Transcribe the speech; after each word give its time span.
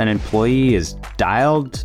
an 0.00 0.08
employee 0.08 0.74
is 0.74 0.94
dialed, 1.18 1.84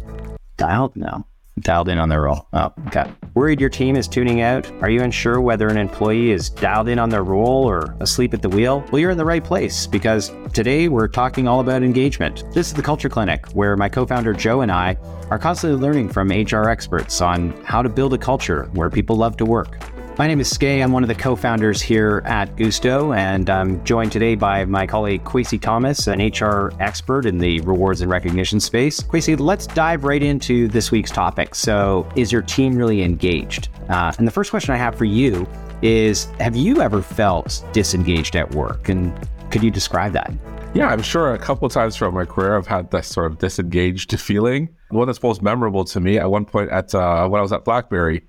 dialed? 0.56 0.96
No, 0.96 1.26
dialed 1.60 1.90
in 1.90 1.98
on 1.98 2.08
their 2.08 2.22
role. 2.22 2.48
Oh, 2.54 2.72
okay. 2.88 3.12
Worried 3.34 3.60
your 3.60 3.70
team 3.70 3.98
is 3.98 4.08
tuning 4.08 4.40
out? 4.40 4.72
Are 4.82 4.90
you 4.90 5.02
unsure 5.02 5.42
whether 5.42 5.68
an 5.68 5.76
employee 5.76 6.32
is 6.32 6.50
dialed 6.50 6.88
in 6.88 6.98
on 6.98 7.10
their 7.10 7.26
role 7.26 7.66
or 7.66 7.94
asleep 8.00 8.34
at 8.34 8.42
the 8.42 8.48
wheel? 8.48 8.86
Well, 8.90 9.02
you're 9.02 9.12
in 9.12 9.18
the 9.18 9.26
right 9.26 9.44
place 9.44 9.86
because 9.86 10.32
today 10.54 10.88
we're 10.88 11.10
talking 11.10 11.46
all 11.46 11.60
about 11.60 11.84
engagement. 11.84 12.46
This 12.54 12.68
is 12.68 12.74
the 12.74 12.82
Culture 12.82 13.10
Clinic, 13.10 13.48
where 13.50 13.76
my 13.76 13.90
co 13.90 14.06
founder 14.06 14.32
Joe 14.32 14.62
and 14.62 14.72
I 14.72 14.98
are 15.30 15.38
constantly 15.38 15.78
learning 15.78 16.10
from 16.10 16.30
HR 16.30 16.70
experts 16.70 17.20
on 17.20 17.52
how 17.66 17.82
to 17.82 17.90
build 17.90 18.14
a 18.14 18.18
culture 18.18 18.70
where 18.74 18.90
people 18.90 19.18
love 19.18 19.36
to 19.38 19.46
work. 19.46 19.78
My 20.18 20.28
name 20.28 20.40
is 20.40 20.50
Skai. 20.50 20.82
I'm 20.82 20.94
one 20.94 21.04
of 21.04 21.10
the 21.10 21.16
co 21.16 21.36
founders 21.36 21.82
here 21.82 22.22
at 22.24 22.56
Guusto, 22.56 23.14
and 23.14 23.50
I'm 23.50 23.84
joined 23.84 24.14
today 24.14 24.36
by 24.36 24.64
my 24.64 24.88
colleague 24.88 25.26
Kwesi 25.26 25.60
Thomas, 25.60 26.08
an 26.08 26.22
HR 26.22 26.72
expert 26.80 27.26
in 27.26 27.38
the 27.38 27.60
rewards 27.62 28.00
and 28.00 28.10
recognition 28.10 28.62
space. 28.62 29.02
Kwesi, 29.02 29.38
let's 29.38 29.68
dive 29.68 30.06
right 30.06 30.24
into 30.24 30.70
this 30.70 30.90
week's 30.90 31.12
topic. 31.12 31.54
So, 31.54 32.08
is 32.16 32.32
your 32.32 32.44
team 32.44 32.78
really 32.78 33.04
engaged? 33.04 33.68
Uh, 33.90 34.14
and 34.18 34.26
the 34.26 34.32
first 34.32 34.52
question 34.52 34.74
I 34.74 34.78
have 34.78 34.96
for 34.96 35.04
you 35.04 35.46
is 35.82 36.26
Have 36.40 36.56
you 36.56 36.82
ever 36.82 37.02
felt 37.02 37.66
disengaged 37.74 38.38
at 38.38 38.56
work? 38.56 38.88
And 38.88 39.14
could 39.52 39.64
you 39.64 39.70
describe 39.70 40.14
that? 40.14 40.32
Yeah, 40.74 40.88
I'm 40.88 41.02
sure 41.02 41.34
a 41.34 41.38
couple 41.38 41.66
of 41.66 41.74
times 41.74 41.98
throughout 41.98 42.14
my 42.14 42.24
career 42.24 42.56
I've 42.56 42.68
had 42.68 42.90
that 42.92 43.04
sort 43.04 43.30
of 43.30 43.40
disengaged 43.40 44.18
feeling. 44.20 44.70
One 44.92 45.08
that's 45.08 45.22
most 45.22 45.42
memorable 45.42 45.84
to 45.84 46.00
me 46.00 46.18
at 46.20 46.32
one 46.32 46.46
point 46.46 46.70
at 46.70 46.96
uh, 46.96 47.28
when 47.28 47.40
I 47.40 47.42
was 47.42 47.52
at 47.52 47.66
BlackBerry 47.66 48.24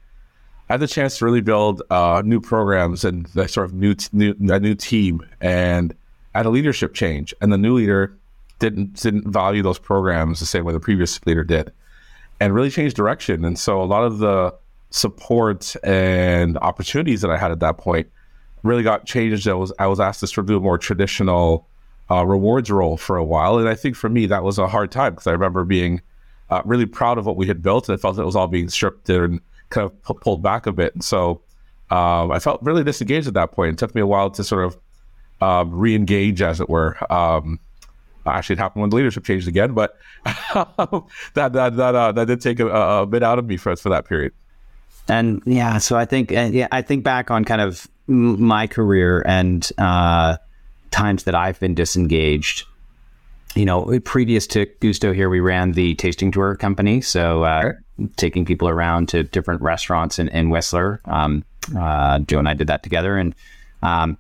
I 0.69 0.73
had 0.73 0.81
the 0.81 0.89
chance 0.89 1.19
to 1.19 1.25
really 1.25 1.41
build 1.41 1.83
uh, 1.91 2.23
new 2.25 2.41
programs 2.41 3.05
and 3.05 3.29
sort 3.29 3.59
of 3.59 3.73
new, 3.73 3.95
t- 3.95 4.09
new 4.13 4.35
a 4.49 4.59
new 4.59 4.75
team 4.75 5.25
and 5.41 5.95
had 6.35 6.47
a 6.47 6.51
leadership 6.51 6.93
change. 6.93 7.33
And 7.41 7.53
the 7.53 7.59
new 7.59 7.75
leader 7.75 8.17
didn't 8.59 8.95
didn't 8.95 9.31
value 9.31 9.63
those 9.63 9.79
programs 9.79 10.41
the 10.41 10.47
same 10.47 10.65
way 10.65 10.73
the 10.73 10.81
previous 10.81 11.25
leader 11.27 11.45
did, 11.45 11.73
and 12.41 12.55
really 12.55 12.71
changed 12.71 12.97
direction. 12.97 13.45
And 13.45 13.59
so 13.59 13.81
a 13.83 13.85
lot 13.85 14.05
of 14.05 14.19
the 14.19 14.55
support 14.91 15.77
and 15.83 16.57
opportunities 16.59 17.21
that 17.21 17.31
I 17.31 17.37
had 17.37 17.51
at 17.51 17.61
that 17.61 17.79
point 17.79 18.09
really 18.63 18.83
got 18.83 19.07
changed. 19.07 19.47
I 19.47 19.55
was 19.55 19.73
I 19.79 19.87
was 19.87 20.01
asked 20.01 20.21
to 20.21 20.27
sort 20.27 20.45
of 20.45 20.47
do 20.47 20.57
a 20.57 20.61
more 20.61 20.79
traditional 20.79 21.69
uh, 22.11 22.25
rewards 22.27 22.71
role 22.71 22.97
for 22.97 23.17
a 23.17 23.25
while, 23.25 23.59
and 23.59 23.69
I 23.69 23.75
think 23.75 23.95
for 23.95 24.09
me 24.09 24.27
that 24.27 24.43
was 24.43 24.59
a 24.59 24.67
hard 24.67 24.91
time 24.91 25.13
because 25.13 25.27
I 25.27 25.33
remember 25.33 25.65
being 25.65 26.01
uh, 26.51 26.63
really 26.65 26.87
proud 26.87 27.19
of 27.19 27.27
what 27.27 27.37
we 27.37 27.47
had 27.47 27.63
built, 27.63 27.89
and 27.89 27.99
I 27.99 28.01
felt 28.01 28.17
that 28.17 28.23
it 28.23 28.27
was 28.27 28.37
all 28.37 28.49
being 28.49 28.69
stripped 28.69 29.09
and 29.11 29.41
kind 29.71 29.91
of 29.91 30.21
pulled 30.21 30.43
back 30.43 30.67
a 30.67 30.73
bit. 30.73 30.95
And 30.95 31.05
so 31.05 31.43
um, 31.91 32.33
I 32.33 32.39
felt 32.39 32.63
really 32.63 32.85
disengaged 32.85 33.29
at 33.29 33.35
that 33.35 33.53
point. 33.53 33.75
It 33.75 33.79
took 33.79 33.95
me 33.95 34.01
a 34.01 34.07
while 34.07 34.31
to 34.31 34.45
sort 34.45 34.65
of 34.65 34.79
um, 35.41 35.75
re-engage, 35.75 36.43
as 36.43 36.61
it 36.61 36.69
were. 36.69 36.97
Um, 37.13 37.61
actually, 38.27 38.55
it 38.55 38.59
happened 38.59 38.83
when 38.83 38.91
the 38.91 38.97
leadership 38.97 39.25
changed 39.25 39.49
again, 39.49 39.73
but 39.73 39.97
that 40.25 41.05
that 41.35 41.77
that 41.77 41.95
uh, 41.95 42.13
that 42.13 42.27
did 42.27 42.41
take 42.41 42.61
a, 42.61 42.69
a, 42.69 43.07
bit 43.07 43.23
out 43.23 43.39
of 43.39 43.47
me 43.47 43.57
for 43.57 43.77
for 43.77 43.89
that 43.91 44.07
period. 44.07 44.33
And 45.09 45.43
yeah, 45.47 45.79
so 45.79 45.97
I 45.97 46.05
think 46.05 46.31
yeah, 46.31 46.69
I 46.73 46.83
think 46.83 47.05
back 47.05 47.31
on 47.31 47.45
kind 47.45 47.61
of 47.61 47.89
my 48.09 48.67
career 48.67 49.23
and 49.27 49.69
uh, 49.79 50.37
times 50.91 51.25
that 51.25 51.35
I've 51.35 51.61
been 51.61 51.75
disengaged 51.75 52.65
you 53.57 53.65
know, 53.65 53.99
previous 54.05 54.47
to 54.49 54.67
Guusto 54.81 55.15
here, 55.15 55.31
we 55.31 55.41
ran 55.41 55.73
the 55.73 55.95
tasting 55.95 56.31
tour 56.31 56.55
company. 56.57 57.01
So, 57.01 57.45
uh, 57.45 57.73
okay. 57.99 58.13
taking 58.17 58.45
people 58.45 58.69
around 58.69 59.09
to 59.09 59.23
different 59.23 59.63
restaurants 59.63 60.19
in, 60.19 60.29
in 60.29 60.51
Whistler. 60.51 61.01
Um, 61.07 61.43
uh, 61.77 62.19
Joe 62.21 62.39
and 62.39 62.49
I 62.49 62.55
did 62.55 62.67
that 62.67 62.83
together. 62.83 63.17
And 63.17 63.35
um, 63.83 64.19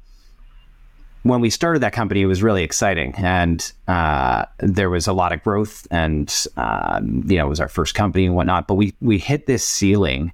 when 1.23 1.41
we 1.41 1.51
started 1.51 1.81
that 1.81 1.93
company, 1.93 2.23
it 2.23 2.27
was 2.27 2.43
really 2.43 2.63
exciting. 2.63 3.15
And 3.19 3.71
uh, 3.87 4.47
there 4.59 4.89
was 4.89 5.07
a 5.07 5.13
lot 5.13 5.33
of 5.33 5.43
growth. 5.43 5.87
And, 5.91 6.35
um, 6.57 7.23
you 7.27 7.37
know, 7.37 7.47
it 7.47 7.51
was 7.51 7.61
our 7.61 7.69
first 7.69 7.95
company 7.95 8.25
and 8.25 8.35
whatnot. 8.35 8.67
But 8.67 8.75
we, 8.75 8.95
we 9.03 9.19
hit 9.19 9.47
this 9.47 9.65
ceiling 9.65 10.33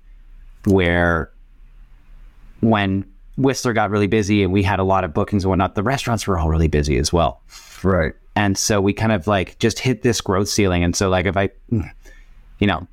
where 0.64 1.32
when 2.60 3.04
Whistler 3.36 3.72
got 3.72 3.90
really 3.90 4.06
busy 4.06 4.44
and 4.44 4.52
we 4.52 4.62
had 4.62 4.78
a 4.78 4.84
lot 4.84 5.02
of 5.02 5.12
bookings 5.12 5.42
and 5.44 5.50
whatnot, 5.50 5.74
the 5.74 5.82
restaurants 5.82 6.28
were 6.28 6.38
all 6.38 6.48
really 6.48 6.68
busy 6.68 6.98
as 6.98 7.12
well. 7.12 7.42
Right. 7.82 8.14
And 8.34 8.56
so 8.56 8.80
we 8.80 8.92
kind 8.92 9.12
of 9.12 9.26
like 9.26 9.58
just 9.58 9.78
hit 9.78 10.02
this 10.02 10.20
growth 10.20 10.48
ceiling. 10.48 10.82
And 10.82 10.96
so, 10.96 11.08
like, 11.08 11.26
if 11.26 11.36
I, 11.36 11.50
you 11.70 12.66
know, 12.66 12.86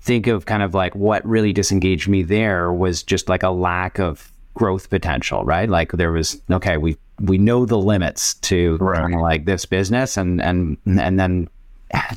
think 0.00 0.26
of 0.28 0.46
kind 0.46 0.62
of 0.62 0.74
like 0.74 0.94
what 0.94 1.26
really 1.26 1.52
disengaged 1.52 2.08
me 2.08 2.22
there 2.22 2.72
was 2.72 3.02
just 3.02 3.28
like 3.28 3.42
a 3.42 3.50
lack 3.50 3.98
of 3.98 4.30
growth 4.54 4.88
potential, 4.88 5.44
right? 5.44 5.68
Like, 5.68 5.92
there 5.92 6.12
was, 6.12 6.40
okay, 6.50 6.76
we, 6.76 6.96
we 7.20 7.36
know 7.36 7.66
the 7.66 7.78
limits 7.78 8.34
to 8.34 8.76
right. 8.76 9.00
kind 9.00 9.14
of 9.14 9.20
like 9.20 9.44
this 9.44 9.66
business 9.66 10.16
and, 10.16 10.40
and, 10.40 10.76
and 10.86 11.18
then 11.18 11.48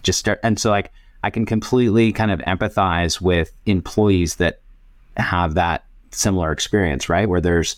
just 0.04 0.20
start. 0.20 0.40
And 0.44 0.60
so, 0.60 0.70
like, 0.70 0.92
I 1.24 1.32
can 1.32 1.46
completely 1.46 2.14
kind 2.14 2.32
of 2.32 2.40
empathize 2.42 3.20
with 3.20 3.52
employees 3.66 4.36
that 4.36 4.60
have 5.18 5.56
that 5.56 5.86
similar 6.12 6.52
experience, 6.52 7.10
right? 7.10 7.28
Where 7.28 7.42
there's, 7.42 7.78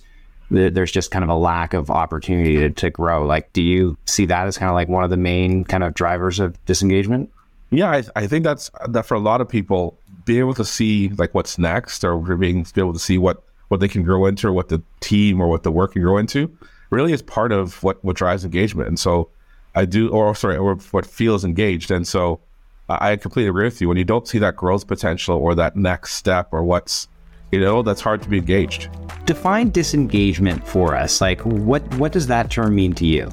there's 0.51 0.91
just 0.91 1.11
kind 1.11 1.23
of 1.23 1.29
a 1.29 1.35
lack 1.35 1.73
of 1.73 1.89
opportunity 1.89 2.57
to, 2.57 2.69
to 2.69 2.89
grow. 2.89 3.25
Like, 3.25 3.53
do 3.53 3.61
you 3.61 3.97
see 4.05 4.25
that 4.25 4.47
as 4.47 4.57
kind 4.57 4.69
of 4.69 4.75
like 4.75 4.89
one 4.89 5.03
of 5.03 5.09
the 5.09 5.17
main 5.17 5.63
kind 5.63 5.83
of 5.83 5.93
drivers 5.93 6.39
of 6.39 6.63
disengagement? 6.65 7.31
Yeah, 7.69 7.89
I, 7.89 8.03
I 8.15 8.27
think 8.27 8.43
that's 8.43 8.69
that 8.89 9.05
for 9.05 9.15
a 9.15 9.19
lot 9.19 9.39
of 9.39 9.47
people, 9.47 9.97
being 10.25 10.39
able 10.39 10.53
to 10.55 10.65
see 10.65 11.09
like 11.17 11.33
what's 11.33 11.57
next, 11.57 12.03
or 12.03 12.17
being 12.35 12.65
be 12.73 12.81
able 12.81 12.93
to 12.93 12.99
see 12.99 13.17
what 13.17 13.43
what 13.69 13.79
they 13.79 13.87
can 13.87 14.03
grow 14.03 14.25
into, 14.25 14.47
or 14.47 14.51
what 14.51 14.67
the 14.67 14.83
team 14.99 15.39
or 15.39 15.47
what 15.47 15.63
the 15.63 15.71
work 15.71 15.93
can 15.93 16.01
grow 16.01 16.17
into, 16.17 16.55
really 16.89 17.13
is 17.13 17.21
part 17.21 17.53
of 17.53 17.81
what 17.81 18.03
what 18.03 18.17
drives 18.17 18.43
engagement. 18.43 18.89
And 18.89 18.99
so, 18.99 19.29
I 19.73 19.85
do, 19.85 20.09
or 20.09 20.35
sorry, 20.35 20.57
or 20.57 20.75
what 20.75 21.05
feels 21.05 21.45
engaged. 21.45 21.91
And 21.91 22.05
so, 22.05 22.41
I 22.89 23.15
completely 23.15 23.49
agree 23.49 23.63
with 23.63 23.79
you. 23.79 23.87
When 23.87 23.97
you 23.97 24.03
don't 24.03 24.27
see 24.27 24.39
that 24.39 24.57
growth 24.57 24.85
potential 24.85 25.37
or 25.37 25.55
that 25.55 25.77
next 25.77 26.15
step 26.15 26.49
or 26.51 26.65
what's 26.65 27.07
you 27.51 27.59
know, 27.59 27.81
that's 27.81 28.01
hard 28.01 28.21
to 28.23 28.29
be 28.29 28.37
engaged. 28.37 28.89
Define 29.25 29.69
disengagement 29.69 30.65
for 30.67 30.95
us. 30.95 31.21
Like 31.21 31.41
what 31.45 31.81
what 31.95 32.11
does 32.11 32.27
that 32.27 32.49
term 32.49 32.75
mean 32.75 32.93
to 32.93 33.05
you? 33.05 33.29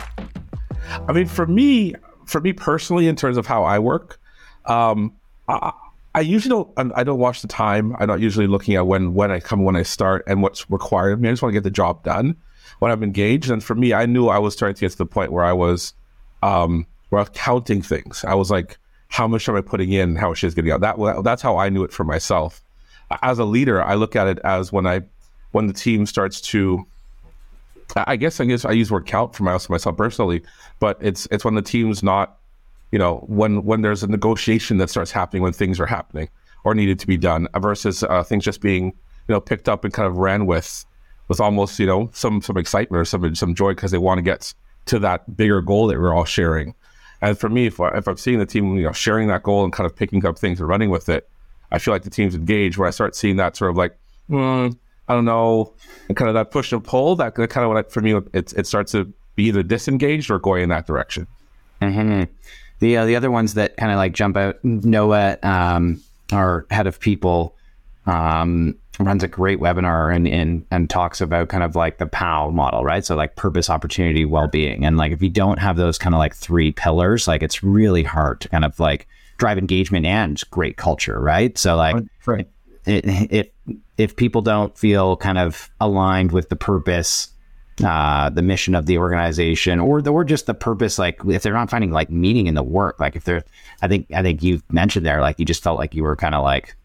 I 1.09 1.13
mean, 1.13 1.27
for 1.27 1.47
me, 1.47 1.95
for 2.27 2.41
me 2.41 2.53
personally, 2.53 3.09
in 3.09 3.17
terms 3.17 3.37
of 3.37 3.47
how 3.47 3.65
I 3.65 3.79
work, 3.79 4.19
um, 4.67 5.15
I, 5.49 5.73
I 6.15 6.21
usually 6.21 6.51
don't. 6.51 6.93
I 6.95 7.05
don't 7.05 7.19
watch 7.19 7.43
the 7.43 7.49
time. 7.49 7.95
I'm 7.99 8.09
not 8.09 8.21
usually 8.21 8.47
looking 8.47 8.75
at 8.75 8.87
when 8.87 9.15
when 9.15 9.31
I 9.31 9.41
come, 9.41 9.65
when 9.65 9.77
I 9.77 9.83
start, 9.83 10.25
and 10.27 10.43
what's 10.43 10.71
required 10.71 11.13
of 11.13 11.21
me. 11.21 11.29
I 11.29 11.33
just 11.33 11.43
want 11.43 11.53
to 11.53 11.57
get 11.57 11.65
the 11.65 11.71
job 11.71 12.03
done 12.03 12.37
when 12.81 12.91
I'm 12.91 13.03
engaged. 13.03 13.51
And 13.51 13.63
for 13.63 13.75
me, 13.75 13.93
I 13.95 14.07
knew 14.07 14.29
I 14.29 14.39
was 14.39 14.55
starting 14.55 14.75
to 14.75 14.81
get 14.81 14.93
to 14.93 14.99
the 14.99 15.07
point 15.07 15.33
where 15.33 15.45
I 15.45 15.53
was, 15.53 15.95
um, 16.43 16.87
where 17.11 17.21
I 17.21 17.23
was 17.23 17.31
counting 17.35 17.83
things. 17.83 18.25
I 18.25 18.35
was 18.35 18.51
like, 18.51 18.79
how 19.09 19.29
much 19.29 19.49
am 19.49 19.55
I 19.57 19.61
putting 19.61 19.93
in? 19.93 20.17
How 20.17 20.31
much 20.31 20.43
is 20.43 20.55
getting 20.55 20.73
out? 20.73 20.81
That 20.81 21.23
that's 21.23 21.43
how 21.43 21.57
I 21.57 21.69
knew 21.69 21.85
it 21.85 21.93
for 21.93 22.05
myself 22.05 22.63
as 23.23 23.39
a 23.39 23.45
leader, 23.45 23.83
I 23.83 23.95
look 23.95 24.17
at 24.17 24.27
it 24.27 24.39
as 24.45 24.73
when 24.73 24.87
I 24.87 25.03
when 25.53 25.67
the 25.67 25.73
team 25.73 26.07
starts 26.07 26.41
to 26.43 26.87
I 27.97 28.17
guess 28.17 28.41
I 28.41 28.45
guess 28.45 28.65
I 28.65 28.73
use 28.73 28.91
word 28.91 29.07
count 29.07 29.35
for 29.35 29.45
myself 29.45 29.97
personally, 29.97 30.43
but 30.79 30.99
it's 31.01 31.27
it's 31.31 31.45
when 31.45 31.55
the 31.55 31.63
team's 31.63 32.03
not, 32.03 32.39
you 32.93 32.99
know, 32.99 33.25
when 33.27 33.65
when 33.65 33.81
there's 33.81 34.03
a 34.03 34.07
negotiation 34.07 34.79
that 34.79 34.91
starts 34.91 35.11
happening 35.11 35.43
when 35.43 35.53
things 35.53 35.81
are 35.81 35.87
happening 35.87 36.29
or 36.65 36.75
needed 36.75 36.99
to 37.01 37.07
be 37.07 37.17
done 37.17 37.49
versus 37.57 38.03
uh, 38.03 38.23
things 38.23 38.45
just 38.45 38.61
being 38.61 38.87
you 38.87 39.35
know 39.35 39.41
picked 39.41 39.69
up 39.69 39.85
and 39.85 39.95
kind 39.95 40.07
of 40.07 40.17
ran 40.19 40.47
with 40.47 40.85
with 41.29 41.41
almost 41.41 41.79
you 41.79 41.87
know 41.87 42.11
some 42.13 42.43
some 42.43 42.57
excitement 42.57 43.01
or 43.01 43.05
some 43.05 43.35
some 43.35 43.55
joy 43.55 43.71
because 43.71 43.91
they 43.91 43.99
want 43.99 44.19
to 44.19 44.23
get 44.23 44.53
to 44.87 44.99
that 44.99 45.37
bigger 45.37 45.61
goal 45.63 45.87
that 45.87 45.99
we're 45.99 46.15
all 46.15 46.25
sharing. 46.25 46.75
And 47.21 47.37
for 47.37 47.49
me, 47.49 47.67
if, 47.67 47.81
I, 47.81 47.89
if 47.97 48.07
I'm 48.07 48.17
seeing 48.17 48.39
the 48.39 48.47
team 48.47 48.77
you 48.77 48.85
know 48.85 48.93
sharing 48.93 49.29
that 49.29 49.43
goal 49.43 49.65
and 49.65 49.73
kind 49.73 49.87
of 49.87 49.97
picking 49.97 50.25
up 50.27 50.39
things 50.39 50.61
and 50.61 50.69
running 50.69 50.91
with 50.91 51.09
it, 51.09 51.29
I 51.71 51.79
feel 51.79 51.93
like 51.95 52.03
the 52.03 52.11
team's 52.11 52.35
engaged. 52.35 52.79
Where 52.79 52.89
I 52.89 52.91
start 52.91 53.15
seeing 53.15 53.37
that 53.37 53.57
sort 53.57 53.71
of 53.71 53.77
like, 53.77 53.97
mm, 54.31 54.77
I 55.09 55.15
don't 55.15 55.25
know, 55.25 55.73
and 56.09 56.17
kind 56.17 56.29
of 56.29 56.35
that 56.35 56.51
push 56.51 56.73
and 56.73 56.83
pull. 56.83 57.17
That 57.17 57.35
kind 57.35 57.65
of 57.65 57.71
what 57.71 57.93
for 57.93 58.01
me, 58.01 58.15
it 58.33 58.53
it 58.57 58.67
starts 58.67 58.93
to 58.93 59.13
be 59.35 59.45
either 59.45 59.63
disengaged 59.63 60.31
or 60.31 60.39
going 60.39 60.65
in 60.65 60.69
that 60.71 60.87
direction. 60.87 61.27
Mm-hmm. 61.81 62.33
The 62.81 62.97
uh, 62.97 63.07
the 63.07 63.17
other 63.17 63.31
ones 63.31 63.55
that 63.55 63.77
kind 63.77 63.93
of 63.93 63.97
like 63.97 64.13
jump 64.13 64.37
out. 64.37 64.63
Noah, 64.65 65.39
um, 65.43 66.03
our 66.33 66.67
head 66.71 66.87
of 66.87 67.01
people, 67.01 67.55
um, 68.07 68.77
runs 68.99 69.23
a 69.23 69.29
great 69.29 69.61
webinar 69.61 70.15
and, 70.15 70.27
and 70.27 70.67
and 70.71 70.91
talks 70.91 71.21
about 71.21 71.49
kind 71.49 71.63
of 71.63 71.77
like 71.77 71.99
the 71.99 72.07
POW 72.07 72.51
model, 72.51 72.85
right? 72.85 73.05
So 73.05 73.17
like 73.17 73.37
purpose, 73.37 73.71
opportunity, 73.71 74.25
well 74.25 74.49
being, 74.49 74.85
and 74.85 74.97
like 74.97 75.13
if 75.13 75.23
you 75.23 75.31
don't 75.31 75.59
have 75.59 75.77
those 75.77 75.99
kind 75.99 76.15
of 76.15 76.19
like 76.19 76.35
three 76.35 76.73
pillars, 76.73 77.29
like 77.29 77.43
it's 77.43 77.63
really 77.63 78.03
hard 78.03 78.41
to 78.43 78.49
kind 78.49 78.65
of 78.65 78.79
like 78.81 79.07
drive 79.39 79.59
engagement 79.59 80.07
and 80.07 80.43
great 80.51 80.77
culture, 80.77 81.19
right? 81.21 81.57
So 81.57 81.77
like, 81.77 81.97
right. 82.27 82.49
if 82.85 83.49
if 83.97 84.17
people 84.17 84.43
don't 84.43 84.77
feel 84.77 85.17
kind 85.17 85.39
of 85.39 85.71
aligned 85.81 86.33
with 86.33 86.49
the 86.49 86.57
purpose, 86.57 87.29
uh, 87.85 88.31
the 88.31 88.43
mission 88.43 88.75
of 88.75 88.87
the 88.87 88.99
organization, 88.99 89.81
or 89.81 90.03
the, 90.03 90.13
or 90.13 90.25
just 90.25 90.47
the 90.47 90.55
purpose, 90.55 90.99
like 90.99 91.21
if 91.27 91.43
they're 91.43 91.53
not 91.53 91.71
finding 91.71 91.91
like 91.91 92.11
meaning 92.11 92.47
in 92.47 92.55
the 92.55 92.63
work, 92.63 93.01
like 93.01 93.17
if 93.17 93.25
they're, 93.25 93.45
I 93.83 93.89
think 93.89 94.13
I 94.13 94.23
think 94.23 94.43
you 94.43 94.61
mentioned 94.71 95.07
there, 95.07 95.21
like 95.21 95.39
you 95.39 95.45
just 95.45 95.63
felt 95.63 95.79
like 95.79 95.95
you 95.95 96.03
were 96.03 96.17
kind 96.17 96.35
of 96.35 96.43
like 96.43 96.77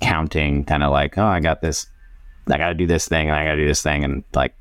counting, 0.00 0.64
kind 0.64 0.82
of 0.82 0.92
like, 0.92 1.16
oh, 1.18 1.24
I 1.24 1.40
got 1.40 1.62
this, 1.62 1.86
I 2.48 2.58
got 2.58 2.68
to 2.68 2.74
do 2.74 2.86
this 2.86 3.08
thing, 3.08 3.28
and 3.28 3.36
I 3.36 3.44
got 3.44 3.52
to 3.52 3.62
do 3.62 3.66
this 3.66 3.82
thing, 3.82 4.04
and 4.04 4.24
like 4.34 4.54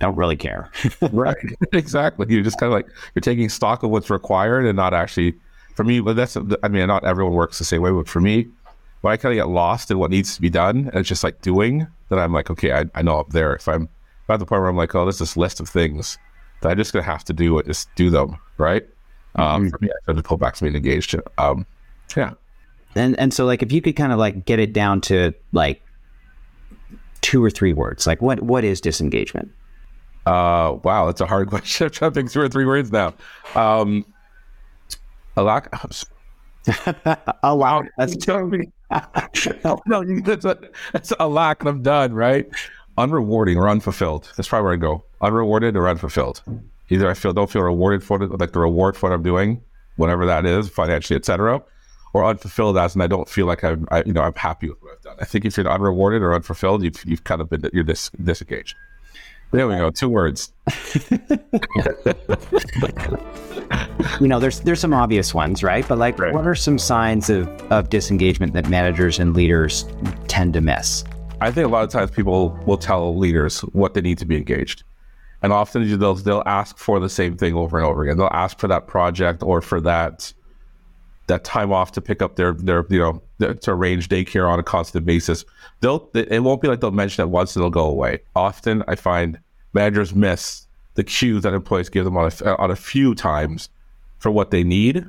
don't 0.00 0.16
really 0.16 0.36
care. 0.36 0.70
right. 1.12 1.36
Exactly. 1.72 2.26
You're 2.28 2.42
just 2.42 2.58
kind 2.58 2.72
of 2.72 2.76
like 2.76 2.86
you're 3.14 3.20
taking 3.20 3.48
stock 3.48 3.82
of 3.82 3.90
what's 3.90 4.10
required 4.10 4.66
and 4.66 4.76
not 4.76 4.94
actually 4.94 5.34
for 5.74 5.84
me, 5.84 6.00
but 6.00 6.16
that's 6.16 6.36
I 6.62 6.68
mean, 6.68 6.86
not 6.86 7.04
everyone 7.04 7.34
works 7.34 7.58
the 7.58 7.64
same 7.64 7.82
way, 7.82 7.90
but 7.90 8.08
for 8.08 8.20
me, 8.20 8.46
when 9.00 9.12
I 9.12 9.16
kind 9.16 9.32
of 9.32 9.36
get 9.36 9.48
lost 9.52 9.90
in 9.90 9.98
what 9.98 10.10
needs 10.10 10.34
to 10.34 10.40
be 10.40 10.50
done, 10.50 10.76
and 10.88 10.94
it's 10.96 11.08
just 11.08 11.24
like 11.24 11.40
doing, 11.42 11.86
then 12.08 12.18
I'm 12.18 12.32
like, 12.32 12.50
okay, 12.50 12.72
I, 12.72 12.84
I 12.94 13.02
know 13.02 13.18
I'm 13.20 13.28
there. 13.30 13.54
If 13.54 13.68
I'm 13.68 13.88
at 14.28 14.38
the 14.38 14.46
point 14.46 14.60
where 14.62 14.70
I'm 14.70 14.76
like, 14.76 14.94
oh, 14.94 15.04
there's 15.04 15.18
this 15.18 15.36
list 15.36 15.60
of 15.60 15.68
things 15.68 16.16
that 16.62 16.70
I'm 16.70 16.76
just 16.78 16.92
gonna 16.92 17.04
have 17.04 17.24
to 17.24 17.32
do 17.32 17.58
it, 17.58 17.66
just 17.66 17.94
do 17.94 18.08
them, 18.10 18.38
right? 18.56 18.84
Um, 19.36 19.66
Mhm. 19.66 19.70
for 19.70 19.78
me, 19.82 19.90
I 20.08 20.12
to 20.12 20.22
pull 20.22 20.36
back 20.38 20.54
to 20.54 20.62
being 20.64 20.76
engaged. 20.76 21.14
Um, 21.38 21.66
yeah. 22.16 22.32
And 22.94 23.18
and 23.18 23.34
so 23.34 23.44
like 23.44 23.62
if 23.62 23.72
you 23.72 23.82
could 23.82 23.96
kind 23.96 24.12
of 24.12 24.18
like 24.18 24.44
get 24.44 24.60
it 24.60 24.72
down 24.72 25.00
to 25.02 25.32
like 25.52 25.82
two 27.20 27.42
or 27.44 27.50
three 27.50 27.72
words, 27.72 28.06
like 28.06 28.22
what 28.22 28.40
what 28.42 28.62
is 28.64 28.80
disengagement? 28.80 29.50
Uh, 30.26 30.78
wow, 30.84 31.06
that's 31.06 31.20
a 31.20 31.26
hard 31.26 31.48
question. 31.50 31.86
I'm 31.86 31.90
trying 31.90 32.10
to 32.12 32.14
think 32.14 32.30
two 32.30 32.40
or 32.40 32.48
three 32.48 32.64
words 32.64 32.92
now. 32.92 33.12
Um, 33.54 34.06
a 35.36 35.42
lack. 35.42 35.68
oh 37.42 37.54
wow, 37.54 37.84
that's 37.98 38.26
me. 38.28 38.72
no, 39.86 40.02
you, 40.02 40.22
that's, 40.22 40.44
a, 40.44 40.58
that's 40.92 41.12
a 41.18 41.28
lack, 41.28 41.60
and 41.60 41.68
I'm 41.68 41.82
done. 41.82 42.14
Right? 42.14 42.48
Unrewarding 42.96 43.56
or 43.56 43.68
unfulfilled. 43.68 44.32
That's 44.36 44.48
probably 44.48 44.64
where 44.64 44.74
I 44.74 44.76
go. 44.76 45.04
Unrewarded 45.20 45.76
or 45.76 45.88
unfulfilled. 45.88 46.42
Either 46.90 47.08
I 47.08 47.14
feel 47.14 47.32
don't 47.32 47.50
feel 47.50 47.62
rewarded 47.62 48.04
for 48.04 48.22
it, 48.22 48.30
like 48.38 48.52
the 48.52 48.60
reward 48.60 48.96
for 48.96 49.08
what 49.08 49.14
I'm 49.14 49.22
doing, 49.22 49.60
whatever 49.96 50.26
that 50.26 50.46
is, 50.46 50.68
financially, 50.68 51.16
etc., 51.16 51.62
or 52.12 52.24
unfulfilled 52.24 52.78
as, 52.78 52.94
and 52.94 53.02
I 53.02 53.08
don't 53.08 53.28
feel 53.28 53.46
like 53.46 53.64
I'm, 53.64 53.88
I, 53.90 54.04
you 54.04 54.12
know, 54.12 54.22
I'm 54.22 54.34
happy 54.34 54.68
with 54.68 54.80
what 54.80 54.92
I've 54.92 55.02
done. 55.02 55.16
I 55.20 55.24
think 55.24 55.44
if 55.44 55.56
you're 55.56 55.66
unrewarded 55.66 56.22
or 56.22 56.34
unfulfilled, 56.34 56.84
you've 56.84 57.04
you've 57.04 57.24
kind 57.24 57.40
of 57.40 57.50
been 57.50 57.68
you're 57.72 57.84
dis, 57.84 58.10
disengaged. 58.22 58.76
There 59.54 59.68
we 59.68 59.76
go. 59.76 59.90
Two 59.90 60.08
words. 60.08 60.52
you 64.20 64.26
know 64.26 64.40
there's 64.40 64.58
there's 64.60 64.80
some 64.80 64.92
obvious 64.92 65.32
ones, 65.32 65.62
right? 65.62 65.86
But 65.86 65.98
like 65.98 66.18
Right. 66.18 66.34
what 66.34 66.44
are 66.44 66.56
some 66.56 66.76
signs 66.76 67.30
of 67.30 67.46
of 67.70 67.88
disengagement 67.88 68.52
that 68.54 68.68
managers 68.68 69.20
and 69.20 69.32
leaders 69.32 69.84
tend 70.26 70.54
to 70.54 70.60
miss? 70.60 71.04
I 71.40 71.52
think 71.52 71.68
a 71.68 71.70
lot 71.70 71.84
of 71.84 71.90
times 71.90 72.10
people 72.10 72.58
will 72.66 72.78
tell 72.78 73.16
leaders 73.16 73.60
what 73.60 73.94
they 73.94 74.00
need 74.00 74.18
to 74.18 74.24
be 74.24 74.36
engaged. 74.36 74.82
And 75.40 75.52
often 75.52 75.98
they'll 76.00 76.14
they'll 76.16 76.42
ask 76.46 76.76
for 76.76 76.98
the 76.98 77.08
same 77.08 77.36
thing 77.36 77.54
over 77.54 77.78
and 77.78 77.86
over 77.86 78.02
again. 78.02 78.16
They'll 78.16 78.26
ask 78.32 78.58
for 78.58 78.66
that 78.66 78.88
project 78.88 79.44
or 79.44 79.60
for 79.60 79.80
that 79.82 80.32
that 81.26 81.44
time 81.44 81.72
off 81.72 81.92
to 81.92 82.00
pick 82.00 82.22
up 82.22 82.36
their 82.36 82.54
their 82.54 82.84
you 82.90 82.98
know 82.98 83.22
their, 83.38 83.54
to 83.54 83.70
arrange 83.70 84.08
daycare 84.08 84.48
on 84.48 84.58
a 84.58 84.62
constant 84.62 85.06
basis. 85.06 85.44
They'll 85.80 86.10
it 86.14 86.42
won't 86.42 86.60
be 86.60 86.68
like 86.68 86.80
they'll 86.80 86.90
mention 86.90 87.22
it 87.22 87.28
once 87.28 87.56
and 87.56 87.60
it'll 87.60 87.70
go 87.70 87.86
away. 87.86 88.20
Often 88.34 88.84
I 88.88 88.94
find 88.94 89.38
managers 89.74 90.14
miss 90.14 90.66
the 90.94 91.04
cues 91.04 91.42
that 91.42 91.52
employees 91.52 91.88
give 91.88 92.04
them 92.04 92.16
on 92.16 92.30
a, 92.30 92.56
on 92.56 92.70
a 92.70 92.76
few 92.76 93.14
times 93.14 93.68
for 94.18 94.30
what 94.30 94.50
they 94.50 94.64
need, 94.64 95.04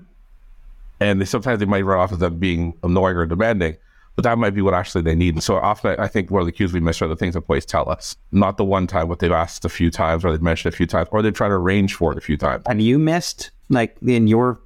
and 1.00 1.22
they 1.22 1.26
sometimes 1.26 1.60
they 1.60 1.66
might 1.66 1.84
run 1.84 2.00
off 2.00 2.12
as 2.12 2.20
them 2.20 2.40
being 2.40 2.74
annoying 2.84 3.16
or 3.16 3.26
demanding 3.26 3.78
but 4.16 4.24
that 4.24 4.38
might 4.38 4.52
be 4.52 4.62
what 4.62 4.74
actually 4.74 5.02
they 5.02 5.16
need. 5.16 5.34
And 5.34 5.44
so 5.44 5.58
often, 5.58 6.00
I 6.00 6.08
think 6.08 6.32
one 6.32 6.42
of 6.42 6.46
the 6.46 6.52
cues 6.52 6.74
we 6.74 6.80
miss 6.80 7.02
are 7.02 7.08
the 7.08 7.16
things 7.16 7.36
employees 7.36 7.66
tell 7.66 7.90
us, 7.90 8.16
not 8.32 8.58
the 8.58 8.64
one 8.64 8.88
time 8.88 9.08
what 9.10 9.20
they've 9.20 9.32
asked 9.32 9.66
a 9.66 9.70
few 9.70 9.92
times, 9.92 10.24
or 10.24 10.32
they've 10.32 10.42
mentioned 10.42 10.74
a 10.74 10.78
few 10.78 10.88
times, 10.88 11.10
or 11.12 11.22
they 11.22 11.32
try 11.32 11.48
to 11.48 11.54
arrange 11.54 11.94
for 11.94 12.14
it 12.14 12.18
a 12.18 12.22
few 12.22 12.38
times. 12.38 12.64
Have 12.66 12.80
you 12.80 12.98
missed 12.98 13.52
like 13.70 13.98
in 14.06 14.28
your 14.28 14.60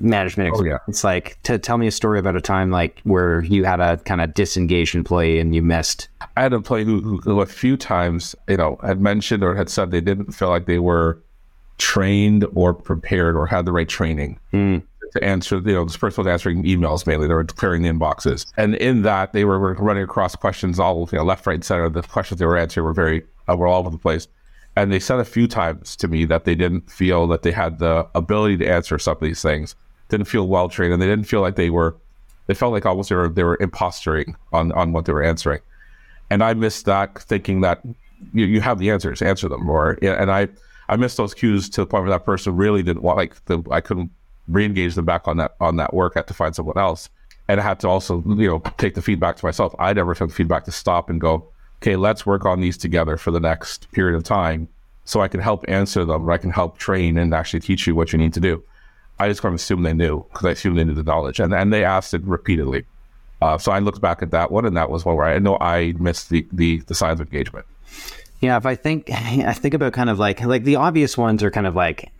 management 0.00 0.50
Oh, 0.54 0.64
yeah. 0.64 0.76
experience? 0.76 1.04
Like 1.04 1.38
to 1.44 1.58
tell 1.58 1.78
me 1.78 1.86
a 1.86 1.90
story 1.92 2.18
about 2.18 2.36
a 2.36 2.40
time 2.40 2.70
like 2.70 3.00
where 3.04 3.42
you 3.44 3.64
had 3.64 3.80
a 3.80 3.96
kind 3.98 4.20
of 4.20 4.34
disengaged 4.34 4.94
employee 4.94 5.38
and 5.38 5.54
you 5.54 5.62
missed. 5.62 6.08
I 6.36 6.42
had 6.42 6.52
an 6.52 6.56
employee 6.58 6.84
who, 6.84 7.00
who, 7.00 7.16
who 7.18 7.40
a 7.40 7.46
few 7.46 7.76
times, 7.76 8.34
you 8.48 8.56
know, 8.56 8.78
had 8.82 9.00
mentioned 9.00 9.42
or 9.42 9.54
had 9.54 9.68
said 9.70 9.90
they 9.90 10.00
didn't 10.00 10.32
feel 10.32 10.48
like 10.48 10.66
they 10.66 10.78
were 10.78 11.22
trained 11.78 12.44
or 12.54 12.72
prepared 12.74 13.36
or 13.36 13.46
had 13.46 13.64
the 13.66 13.72
right 13.72 13.88
training 13.88 14.38
Hmm. 14.50 14.78
to 15.12 15.22
answer. 15.22 15.56
You 15.58 15.74
know, 15.74 15.84
this 15.84 15.96
person 15.96 16.24
was 16.24 16.30
answering 16.30 16.64
emails 16.64 17.06
mainly; 17.06 17.28
they 17.28 17.34
were 17.34 17.44
clearing 17.44 17.82
the 17.82 17.88
inboxes, 17.90 18.46
and 18.56 18.74
in 18.76 19.02
that 19.02 19.32
they 19.34 19.44
were, 19.44 19.74
running 19.74 20.02
across 20.02 20.34
questions 20.34 20.78
all 20.80 21.08
you 21.12 21.18
know, 21.18 21.24
left, 21.24 21.46
right, 21.46 21.54
and 21.54 21.64
center. 21.64 21.88
The 21.90 22.02
questions 22.02 22.40
they 22.40 22.46
were 22.46 22.56
answering 22.56 22.84
were 22.84 22.94
very 22.94 23.24
uh, 23.48 23.56
were 23.56 23.66
all 23.66 23.80
over 23.80 23.90
the 23.90 23.98
place. 23.98 24.26
And 24.76 24.92
they 24.92 25.00
said 25.00 25.18
a 25.18 25.24
few 25.24 25.48
times 25.48 25.96
to 25.96 26.08
me 26.08 26.26
that 26.26 26.44
they 26.44 26.54
didn't 26.54 26.90
feel 26.90 27.26
that 27.28 27.42
they 27.42 27.50
had 27.50 27.78
the 27.78 28.06
ability 28.14 28.58
to 28.58 28.68
answer 28.68 28.98
some 28.98 29.16
of 29.16 29.22
these 29.22 29.40
things. 29.40 29.74
Didn't 30.10 30.26
feel 30.26 30.46
well 30.46 30.68
trained, 30.68 30.92
and 30.92 31.02
they 31.02 31.06
didn't 31.06 31.24
feel 31.24 31.40
like 31.40 31.56
they 31.56 31.70
were. 31.70 31.96
They 32.46 32.54
felt 32.54 32.72
like 32.72 32.86
almost 32.86 33.08
they 33.08 33.16
were 33.16 33.28
they 33.28 33.42
were 33.42 33.56
imposturing 33.60 34.36
on 34.52 34.70
on 34.72 34.92
what 34.92 35.06
they 35.06 35.12
were 35.12 35.24
answering. 35.24 35.60
And 36.30 36.44
I 36.44 36.54
missed 36.54 36.84
that, 36.86 37.18
thinking 37.18 37.62
that 37.62 37.80
you, 38.32 38.46
you 38.46 38.60
have 38.60 38.78
the 38.78 38.90
answers, 38.90 39.22
answer 39.22 39.48
them. 39.48 39.68
Or 39.68 39.98
and 40.02 40.30
I 40.30 40.48
I 40.88 40.96
missed 40.96 41.16
those 41.16 41.34
cues 41.34 41.68
to 41.70 41.80
the 41.80 41.86
point 41.86 42.04
where 42.04 42.10
that 42.10 42.24
person 42.24 42.54
really 42.54 42.82
didn't 42.82 43.02
want 43.02 43.16
like 43.16 43.44
the 43.46 43.62
I 43.70 43.80
couldn't 43.80 44.10
re-engage 44.48 44.94
them 44.94 45.04
back 45.04 45.26
on 45.26 45.38
that 45.38 45.56
on 45.60 45.76
that 45.76 45.94
work. 45.94 46.12
I 46.16 46.20
had 46.20 46.28
to 46.28 46.34
find 46.34 46.54
someone 46.54 46.78
else, 46.78 47.08
and 47.48 47.60
I 47.60 47.64
had 47.64 47.80
to 47.80 47.88
also 47.88 48.22
you 48.26 48.48
know 48.48 48.62
take 48.78 48.94
the 48.94 49.02
feedback 49.02 49.36
to 49.36 49.44
myself. 49.44 49.74
I 49.78 49.92
never 49.92 50.14
took 50.14 50.28
the 50.28 50.34
feedback 50.34 50.64
to 50.64 50.72
stop 50.72 51.10
and 51.10 51.20
go, 51.20 51.48
okay, 51.82 51.96
let's 51.96 52.26
work 52.26 52.44
on 52.44 52.60
these 52.60 52.76
together 52.76 53.16
for 53.16 53.30
the 53.30 53.40
next 53.40 53.90
period 53.92 54.16
of 54.16 54.24
time, 54.24 54.68
so 55.04 55.20
I 55.20 55.28
can 55.28 55.40
help 55.40 55.64
answer 55.68 56.04
them, 56.04 56.28
or 56.28 56.32
I 56.32 56.38
can 56.38 56.50
help 56.50 56.78
train 56.78 57.18
and 57.18 57.32
actually 57.34 57.60
teach 57.60 57.86
you 57.86 57.94
what 57.94 58.12
you 58.12 58.18
need 58.18 58.34
to 58.34 58.40
do. 58.40 58.62
I 59.18 59.28
just 59.28 59.40
kind 59.40 59.54
of 59.54 59.60
assumed 59.60 59.86
they 59.86 59.94
knew 59.94 60.24
because 60.30 60.44
I 60.44 60.50
assumed 60.50 60.78
they 60.78 60.84
knew 60.84 60.94
the 60.94 61.02
knowledge, 61.02 61.40
and 61.40 61.54
and 61.54 61.72
they 61.72 61.84
asked 61.84 62.14
it 62.14 62.22
repeatedly. 62.24 62.84
Uh, 63.40 63.58
so 63.58 63.70
I 63.70 63.80
looked 63.80 64.00
back 64.00 64.22
at 64.22 64.30
that 64.30 64.50
one, 64.50 64.64
and 64.64 64.76
that 64.76 64.90
was 64.90 65.04
one 65.04 65.16
where 65.16 65.26
I 65.26 65.38
know 65.38 65.58
I 65.60 65.94
missed 65.98 66.30
the 66.30 66.46
the, 66.52 66.78
the 66.80 66.94
signs 66.94 67.20
of 67.20 67.32
engagement. 67.32 67.66
Yeah, 68.40 68.56
if 68.56 68.66
I 68.66 68.74
think 68.74 69.10
I 69.12 69.52
think 69.52 69.74
about 69.74 69.92
kind 69.92 70.10
of 70.10 70.18
like 70.18 70.42
like 70.42 70.64
the 70.64 70.76
obvious 70.76 71.16
ones 71.16 71.42
are 71.42 71.50
kind 71.50 71.66
of 71.66 71.74
like 71.74 72.10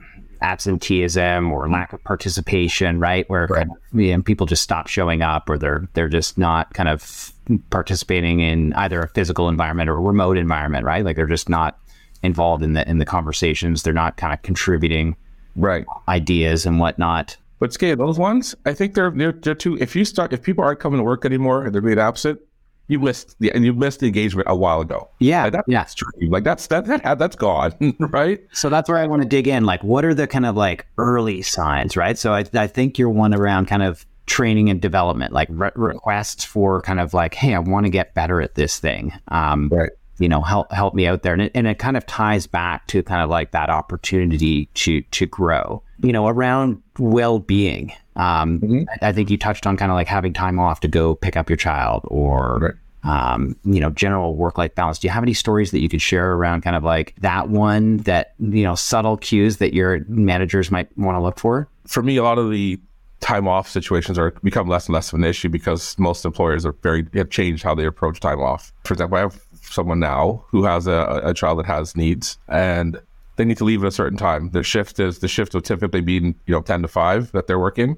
absenteeism 0.43 1.53
or 1.53 1.69
lack 1.69 1.93
of 1.93 2.03
participation, 2.05 2.99
right? 3.01 3.29
Where 3.29 3.47
Right. 3.49 3.67
kind 3.67 3.71
of, 3.93 4.01
you 4.01 4.17
know, 4.17 4.23
people 4.23 4.47
just 4.47 4.63
stop 4.63 4.87
showing 4.89 5.23
up 5.23 5.49
or 5.49 5.59
they're 5.59 5.89
they're 5.95 6.09
just 6.09 6.39
not 6.39 6.73
kind 6.75 6.89
of 6.89 7.33
participating 7.71 8.41
in 8.41 8.73
either 8.75 9.01
a 9.01 9.09
physical 9.09 9.49
environment 9.49 9.89
or 9.89 9.95
a 9.95 10.01
remote 10.01 10.37
environment, 10.37 10.85
right? 10.85 11.05
Like 11.05 11.17
they're 11.17 11.27
just 11.27 11.49
not 11.49 11.79
involved 12.23 12.63
in 12.63 12.73
the 12.73 12.89
in 12.89 12.99
the 12.99 13.05
conversations. 13.05 13.83
They're 13.83 13.93
not 13.93 14.17
kind 14.17 14.33
of 14.33 14.43
contributing 14.43 15.17
Right. 15.55 15.87
ideas 16.09 16.67
and 16.67 16.79
whatnot. 16.79 17.37
But 17.59 17.73
scale 17.73 17.97
those 17.97 18.19
ones, 18.19 18.55
I 18.67 18.75
think 18.75 18.95
they're 18.95 19.11
they're, 19.11 19.33
they're 19.33 19.55
too. 19.55 19.79
If 19.81 19.97
you 19.97 20.05
start, 20.05 20.33
if 20.33 20.43
people 20.43 20.63
aren't 20.65 20.81
coming 20.81 20.99
to 20.99 21.05
work 21.05 21.25
anymore 21.25 21.65
and 21.65 21.75
they're 21.75 21.81
being 21.81 21.99
absent, 21.99 22.41
you 22.89 22.99
missed 23.01 23.37
the 23.41 23.51
and 23.53 23.65
you 23.65 23.73
missed 23.73 24.01
the 24.01 24.07
engagement 24.07 24.49
a 24.49 24.55
while 24.57 24.81
ago. 24.81 25.09
Yeah, 25.19 25.45
Like, 25.45 25.53
that's 25.55 25.69
yeah. 25.69 25.85
true. 25.97 26.29
Like 26.29 26.45
that's 26.45 26.67
that, 26.69 26.87
that 26.87 27.19
that's 27.19 27.37
gone, 27.37 27.75
right? 27.99 28.41
So 28.53 28.69
that's 28.69 28.89
where 28.89 28.99
I 28.99 29.07
want 29.07 29.23
to 29.23 29.29
dig 29.29 29.49
in. 29.49 29.65
Like, 29.65 29.83
what 29.83 30.05
are 30.05 30.15
the 30.15 30.27
kind 30.27 30.47
of 30.47 30.57
like 30.57 30.87
early 30.99 31.43
signs, 31.43 31.97
right? 31.97 32.17
So 32.19 32.33
I, 32.33 32.45
I 32.55 32.67
think 32.67 32.99
you're 32.99 33.11
one 33.11 33.35
around 33.35 33.67
kind 33.67 33.83
of 33.83 34.07
training 34.27 34.71
and 34.71 34.81
development, 34.81 35.33
like 35.33 35.49
re- 35.51 35.71
requests 35.77 36.45
for 36.45 36.83
kind 36.83 36.99
of 37.01 37.15
like, 37.15 37.35
hey, 37.35 37.55
I 37.55 37.59
want 37.61 37.87
to 37.87 37.91
get 37.91 38.15
better 38.15 38.41
at 38.41 38.55
this 38.57 38.79
thing. 38.79 39.13
Um, 39.29 39.69
Right. 39.73 39.91
You 40.19 40.31
know, 40.31 40.41
help 40.41 40.73
help 40.73 40.95
me 40.95 41.07
out 41.07 41.23
there, 41.23 41.35
and 41.35 41.43
it, 41.43 41.53
and 41.55 41.67
it 41.67 41.79
kind 41.79 41.95
of 41.95 42.07
ties 42.07 42.47
back 42.47 42.87
to 42.87 43.03
kind 43.03 43.23
of 43.23 43.29
like 43.29 43.51
that 43.51 43.69
opportunity 43.69 44.65
to 44.73 45.03
to 45.03 45.27
grow. 45.27 45.83
You 46.03 46.13
know, 46.13 46.27
around 46.27 46.81
well 46.99 47.39
being. 47.39 47.93
Um, 48.17 48.61
Mhm. 48.61 48.87
I 49.03 49.13
think 49.13 49.31
you 49.31 49.37
touched 49.37 49.67
on 49.67 49.77
kind 49.77 49.91
of 49.91 49.97
like 49.97 50.09
having 50.09 50.33
time 50.33 50.59
off 50.59 50.81
to 50.81 50.89
go 50.89 51.15
pick 51.15 51.37
up 51.37 51.49
your 51.51 51.57
child, 51.57 52.03
or 52.09 52.79
um, 53.05 53.55
you 53.65 53.79
know, 53.79 53.91
general 53.91 54.35
work 54.35 54.59
life 54.59 54.75
balance. 54.75 54.99
Do 54.99 55.07
you 55.07 55.13
have 55.13 55.23
any 55.23 55.35
stories 55.35 55.71
that 55.71 55.79
you 55.79 55.89
could 55.89 56.03
share 56.03 56.33
around 56.33 56.63
kind 56.63 56.75
of 56.75 56.83
like 56.83 57.15
that 57.21 57.49
one 57.49 57.99
that, 57.99 58.35
you 58.41 58.65
know, 58.65 58.75
subtle 58.75 59.17
cues 59.17 59.59
that 59.59 59.73
your 59.73 60.01
managers 60.09 60.73
might 60.73 60.89
want 60.99 61.15
to 61.17 61.21
look 61.23 61.39
for? 61.39 61.69
For 61.87 62.03
me, 62.03 62.17
a 62.17 62.25
lot 62.25 62.39
of 62.39 62.51
the 62.51 62.81
time 63.21 63.47
off 63.47 63.69
situations 63.69 64.19
are 64.19 64.33
become 64.43 64.69
less 64.69 64.87
and 64.87 64.95
less 64.95 65.13
of 65.13 65.19
an 65.21 65.25
issue 65.25 65.49
because 65.49 65.97
most 65.99 66.25
employers 66.25 66.67
are 66.67 66.73
very 66.83 67.07
have 67.15 67.31
changed 67.31 67.63
how 67.63 67.75
they 67.77 67.87
approach 67.87 68.19
time 68.19 68.41
off. 68.41 68.73
For 68.85 68.95
example, 68.95 69.19
I 69.19 69.21
have 69.21 69.41
someone 69.63 70.01
now 70.01 70.45
who 70.49 70.65
has 70.65 70.87
a, 70.89 71.21
a 71.23 71.33
child 71.33 71.61
that 71.61 71.67
has 71.67 71.97
needs 71.97 72.39
and 72.49 73.01
they 73.37 73.45
need 73.45 73.59
to 73.59 73.65
leave 73.65 73.83
at 73.85 73.89
a 73.89 73.93
certain 73.93 74.19
time. 74.19 74.51
Their 74.51 74.65
shift 74.65 74.99
is 74.99 75.21
the 75.21 75.29
shift 75.29 75.55
will 75.55 75.61
typically 75.61 76.01
be 76.01 76.15
you 76.15 76.35
know 76.49 76.63
ten 76.63 76.83
to 76.83 76.89
five 76.89 77.31
that 77.33 77.47
they're 77.47 77.59
working, 77.59 77.97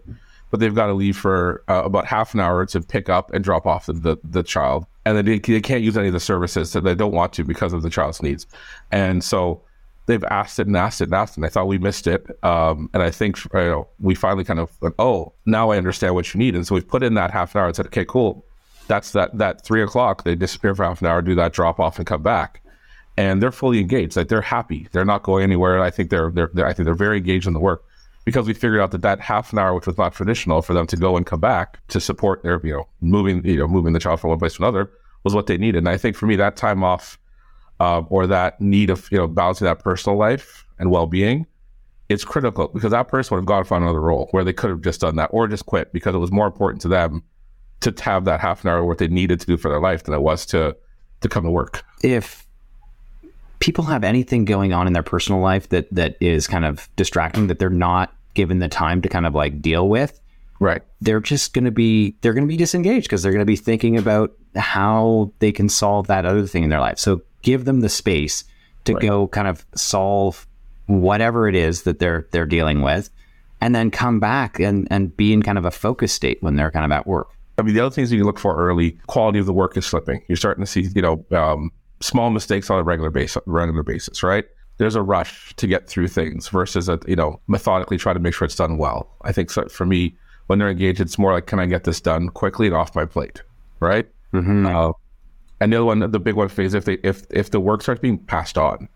but 0.51 0.61
they've 0.61 0.75
got 0.75 0.87
to 0.87 0.93
leave 0.93 1.17
for 1.17 1.63
uh, 1.69 1.83
about 1.85 2.07
half 2.07 2.35
an 2.35 2.41
hour 2.41 2.67
to 2.67 2.81
pick 2.81 3.09
up 3.09 3.33
and 3.33 3.43
drop 3.45 3.67
off 3.67 3.87
the, 3.87 3.93
the, 3.95 4.17
the 4.25 4.43
child, 4.43 4.87
and 5.05 5.17
they, 5.27 5.39
they 5.39 5.61
can't 5.61 5.83
use 5.83 5.97
any 5.97 6.09
of 6.09 6.13
the 6.13 6.21
services 6.21 6.73
that 6.73 6.83
they 6.83 6.95
don't 6.95 7.13
want 7.13 7.33
to 7.35 7.45
because 7.45 7.73
of 7.73 7.83
the 7.83 7.91
child's 7.91 8.23
needs, 8.23 8.47
and 8.91 9.23
so 9.23 9.63
they've 10.07 10.25
asked 10.25 10.59
it 10.59 10.67
and 10.67 10.77
asked 10.77 11.01
it 11.01 11.05
and 11.05 11.15
asked 11.15 11.35
it. 11.35 11.39
And 11.39 11.47
I 11.47 11.49
thought 11.49 11.69
we 11.69 11.79
missed 11.79 12.07
it, 12.07 12.27
um, 12.45 12.91
and 12.93 13.03
I 13.03 13.11
think 13.11 13.43
you 13.45 13.51
know, 13.55 13.89
we 14.01 14.15
finally 14.15 14.45
kind 14.45 14.59
of 14.59 14.71
went, 14.81 14.97
oh, 14.99 15.33
now 15.47 15.71
I 15.71 15.77
understand 15.77 16.15
what 16.15 16.35
you 16.35 16.39
need, 16.39 16.55
and 16.57 16.67
so 16.67 16.75
we've 16.75 16.89
put 16.89 17.03
in 17.03 17.15
that 17.15 17.31
half 17.31 17.55
an 17.55 17.61
hour 17.61 17.67
and 17.67 17.77
said, 17.77 17.87
okay, 17.87 18.05
cool. 18.05 18.45
That's 18.89 19.13
that 19.13 19.37
that 19.37 19.63
three 19.67 19.83
o'clock. 19.83 20.25
They 20.25 20.35
disappear 20.35 20.75
for 20.75 20.83
half 20.83 21.03
an 21.03 21.09
hour, 21.09 21.21
do 21.21 21.35
that 21.35 21.53
drop 21.53 21.79
off, 21.79 21.99
and 21.99 22.07
come 22.07 22.23
back 22.23 22.63
and 23.19 23.43
they're 23.43 23.53
fully 23.53 23.81
engaged. 23.81 24.17
Like 24.17 24.29
they're 24.29 24.41
happy. 24.41 24.87
They're 24.93 25.05
not 25.05 25.25
going 25.25 25.43
anywhere. 25.43 25.81
I 25.81 25.91
think 25.91 26.11
they're, 26.11 26.31
they're, 26.31 26.51
they're 26.55 26.67
I 26.67 26.73
think 26.73 26.85
they're 26.85 26.95
very 26.95 27.19
engaged 27.19 27.49
in 27.49 27.53
the 27.53 27.59
work 27.59 27.85
because 28.25 28.47
we 28.47 28.55
figured 28.55 28.81
out 28.81 28.93
that 28.93 29.03
that 29.03 29.21
half 29.21 29.53
an 29.53 29.59
hour, 29.59 29.75
which 29.75 29.87
was 29.87 29.99
not 29.99 30.15
traditional 30.15 30.63
for 30.63 30.73
them 30.73 30.87
to 30.87 30.97
go 30.97 31.17
and 31.17 31.27
come 31.27 31.41
back 31.41 31.81
to 31.89 32.01
support 32.01 32.45
their, 32.45 32.61
you 32.65 32.73
know, 32.73 32.89
moving, 33.01 33.45
you 33.45 33.57
know, 33.57 33.67
moving 33.67 33.93
the 33.93 33.99
child 33.99 34.21
from 34.21 34.31
one 34.31 34.39
place 34.39 34.55
to 34.55 34.63
another 34.63 34.91
was 35.25 35.35
what 35.35 35.49
they 35.49 35.59
needed. 35.59 35.79
And 35.79 35.89
I 35.89 35.97
think 35.97 36.15
for 36.15 36.27
me, 36.27 36.37
that 36.37 36.57
time 36.57 36.85
off, 36.85 37.19
um, 37.81 38.07
or 38.09 38.27
that 38.29 38.61
need 38.61 38.89
of, 38.89 39.09
you 39.11 39.19
know, 39.19 39.27
balancing 39.27 39.65
that 39.67 39.81
personal 39.81 40.17
life 40.17 40.65
and 40.79 40.91
well-being 40.91 41.47
it's 42.09 42.25
critical 42.25 42.69
because 42.69 42.91
that 42.91 43.09
person 43.09 43.35
would 43.35 43.43
have 43.43 43.47
gone 43.47 43.65
for 43.65 43.77
another 43.77 44.01
role 44.01 44.29
where 44.31 44.43
they 44.43 44.53
could 44.53 44.71
have 44.71 44.81
just 44.81 45.03
done 45.03 45.17
that 45.17 45.29
or 45.31 45.47
just 45.47 45.67
quit 45.67 45.93
because 45.93 46.15
it 46.15 46.19
was 46.19 46.33
more 46.33 46.47
important 46.47 46.81
to 46.81 46.89
them 46.89 47.23
to 47.81 47.95
have 48.01 48.25
that 48.25 48.41
half 48.41 48.65
an 48.65 48.71
hour 48.71 48.83
what 48.85 48.99
they 48.99 49.09
needed 49.09 49.39
to 49.39 49.47
do 49.47 49.59
for 49.59 49.69
their 49.71 49.81
life 49.81 50.05
than 50.05 50.15
it 50.15 50.23
was 50.23 50.47
to 50.47 50.75
to 51.21 51.29
come 51.29 51.45
to 51.45 51.51
work. 51.51 51.85
If 52.03 52.48
people 53.61 53.85
have 53.85 54.05
anything 54.05 54.45
going 54.45 54.73
on 54.73 54.87
in 54.87 54.93
their 54.93 55.03
personal 55.03 55.41
life 55.41 55.69
that 55.71 55.89
that 55.93 56.17
is 56.21 56.47
kind 56.47 56.65
of 56.65 56.89
distracting 56.97 57.47
that 57.49 57.59
they're 57.59 57.71
not 57.71 58.13
given 58.35 58.59
the 58.61 58.69
time 58.69 59.03
to 59.03 59.09
kind 59.09 59.27
of 59.27 59.35
like 59.35 59.61
deal 59.61 59.89
with, 59.89 60.21
Right. 60.61 60.83
they're 61.01 61.21
just 61.21 61.55
going 61.55 61.65
to 61.65 61.71
be 61.71 62.17
they're 62.21 62.35
going 62.35 62.47
to 62.47 62.49
be 62.53 62.57
disengaged 62.57 63.07
because 63.07 63.23
they're 63.23 63.33
going 63.33 63.41
to 63.41 63.47
be 63.47 63.57
thinking 63.57 63.97
about 63.97 64.33
how 64.57 65.33
they 65.41 65.53
can 65.53 65.69
solve 65.69 66.07
that 66.09 66.25
other 66.25 66.47
thing 66.47 66.65
in 66.65 66.71
their 66.71 66.81
life. 66.81 66.99
So 66.99 67.23
give 67.43 67.65
them 67.65 67.81
the 67.81 67.89
space 67.89 68.45
to 68.85 68.95
Right. 68.95 69.03
go 69.03 69.29
kind 69.29 69.49
of 69.49 69.65
solve 69.75 70.47
whatever 70.87 71.49
it 71.49 71.55
is 71.55 71.83
that 71.83 71.99
they're 71.99 72.27
they're 72.33 72.47
dealing 72.47 72.81
with 72.83 73.11
and 73.61 73.75
then 73.75 73.91
come 73.91 74.21
back 74.21 74.59
and 74.59 74.89
and 74.91 75.17
be 75.17 75.33
in 75.33 75.43
kind 75.43 75.59
of 75.59 75.65
a 75.65 75.71
focus 75.71 76.13
state 76.13 76.43
when 76.43 76.57
they're 76.57 76.71
kind 76.71 76.85
of 76.85 76.93
at 76.93 77.07
work. 77.07 77.29
I 77.59 77.63
mean, 77.63 77.75
the 77.75 77.81
other 77.81 77.93
things 77.95 78.13
you 78.13 78.23
look 78.25 78.39
for 78.39 78.57
early, 78.57 78.93
quality 79.09 79.41
of 79.41 79.47
the 79.47 79.53
work 79.53 79.77
is 79.77 79.85
slipping. 79.85 80.23
You're 80.29 80.37
starting 80.37 80.65
to 80.65 80.71
see, 80.71 80.83
you 80.95 81.03
know, 81.03 81.25
um, 81.33 81.73
small 82.01 82.31
mistakes 82.31 82.71
on 82.71 82.79
a 82.79 82.83
regular 82.83 83.11
basis. 83.11 83.43
Regular 83.47 83.83
basis, 83.83 84.23
right? 84.23 84.45
There's 84.79 84.95
a 84.95 85.03
rush 85.03 85.55
to 85.57 85.67
get 85.67 85.89
through 85.89 86.09
things 86.09 86.49
versus 86.49 86.89
a, 86.89 87.01
you 87.07 87.17
know, 87.17 87.41
methodically 87.49 87.99
try 87.99 88.13
to 88.13 88.21
make 88.21 88.35
sure 88.35 88.45
it's 88.45 88.55
done 88.55 88.79
well. 88.79 89.11
I 89.23 89.33
think 89.33 89.51
so, 89.51 89.67
for 89.69 89.85
me, 89.85 90.17
when 90.47 90.59
they're 90.59 90.71
engaged, 90.71 91.01
it's 91.01 91.19
more 91.19 91.33
like, 91.33 91.47
can 91.47 91.59
I 91.59 91.67
get 91.67 91.85
this 91.85 92.01
done 92.01 92.29
quickly 92.29 92.69
and 92.69 92.77
off 92.77 92.95
my 92.95 93.05
plate, 93.05 93.43
right? 93.81 94.09
Uh, 94.67 94.93
and 95.61 95.73
the 95.73 95.77
other 95.79 95.85
one, 95.85 95.99
the 95.99 96.21
big 96.21 96.37
one 96.37 96.49
phase, 96.49 96.75
if 96.75 96.85
they 96.85 96.95
if 97.03 97.25
if 97.31 97.51
the 97.51 97.59
work 97.59 97.83
starts 97.83 98.01
being 98.01 98.19
passed 98.19 98.57
on, 98.57 98.89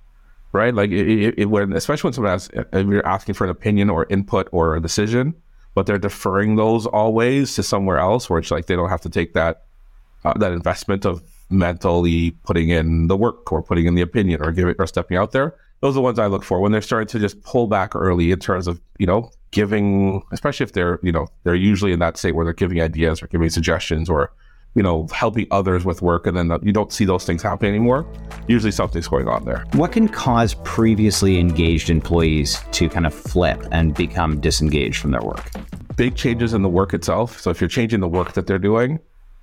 right? 0.52 0.72
Like 0.72 0.90
it, 0.90 1.08
it, 1.08 1.34
it, 1.38 1.44
when 1.46 1.72
especially 1.72 2.08
when 2.08 2.12
someone 2.12 2.32
has, 2.32 2.48
if 2.52 2.86
you're 2.86 3.06
asking 3.06 3.34
for 3.34 3.44
an 3.44 3.50
opinion 3.50 3.90
or 3.90 4.06
input 4.08 4.48
or 4.52 4.76
a 4.76 4.80
decision, 4.80 5.34
but 5.74 5.86
they're 5.86 5.98
deferring 5.98 6.56
those 6.56 6.86
always 6.86 7.56
to 7.56 7.62
somewhere 7.64 7.98
else, 7.98 8.30
where 8.30 8.38
it's 8.38 8.50
like 8.50 8.66
they 8.66 8.76
don't 8.76 8.90
have 8.90 9.00
to 9.00 9.10
take 9.10 9.34
that 9.34 9.64
uh, 10.24 10.34
that 10.38 10.52
investment 10.52 11.04
of 11.04 11.22
mentally 11.52 12.32
putting 12.44 12.70
in 12.70 13.06
the 13.08 13.16
work 13.16 13.52
or 13.52 13.62
putting 13.62 13.86
in 13.86 13.94
the 13.94 14.02
opinion 14.02 14.42
or 14.42 14.52
giving 14.52 14.74
or 14.78 14.86
stepping 14.86 15.16
out 15.16 15.32
there. 15.32 15.54
Those 15.80 15.92
are 15.92 15.94
the 15.94 16.00
ones 16.00 16.18
I 16.18 16.26
look 16.26 16.44
for 16.44 16.60
when 16.60 16.72
they're 16.72 16.80
starting 16.80 17.08
to 17.08 17.18
just 17.18 17.42
pull 17.42 17.66
back 17.66 17.94
early 17.94 18.30
in 18.30 18.38
terms 18.38 18.66
of 18.66 18.80
you 18.98 19.06
know 19.06 19.30
giving, 19.50 20.22
especially 20.32 20.64
if 20.64 20.72
they're 20.72 20.98
you 21.02 21.12
know 21.12 21.26
they're 21.44 21.54
usually 21.54 21.92
in 21.92 21.98
that 21.98 22.16
state 22.16 22.34
where 22.34 22.44
they're 22.44 22.54
giving 22.54 22.80
ideas 22.80 23.22
or 23.22 23.26
giving 23.26 23.50
suggestions 23.50 24.08
or 24.08 24.32
you 24.74 24.82
know 24.82 25.06
helping 25.12 25.46
others 25.50 25.84
with 25.84 26.00
work, 26.00 26.26
and 26.26 26.36
then 26.36 26.56
you 26.62 26.72
don't 26.72 26.92
see 26.92 27.04
those 27.04 27.24
things 27.24 27.42
happen 27.42 27.68
anymore. 27.68 28.06
Usually 28.46 28.72
something's 28.72 29.08
going 29.08 29.28
on 29.28 29.44
there. 29.44 29.64
What 29.72 29.92
can 29.92 30.08
cause 30.08 30.54
previously 30.64 31.38
engaged 31.38 31.90
employees 31.90 32.60
to 32.72 32.88
kind 32.88 33.06
of 33.06 33.12
flip 33.12 33.60
and 33.72 33.94
become 33.94 34.40
disengaged 34.40 34.98
from 34.98 35.10
their 35.10 35.22
work? 35.22 35.50
big 35.96 36.16
changes 36.16 36.54
in 36.54 36.62
the 36.62 36.68
work 36.68 36.94
itself. 36.94 37.40
So 37.40 37.50
if 37.50 37.60
you're 37.60 37.68
changing 37.68 38.00
the 38.00 38.08
work 38.08 38.32
that 38.32 38.46
they're 38.46 38.58
doing 38.58 38.98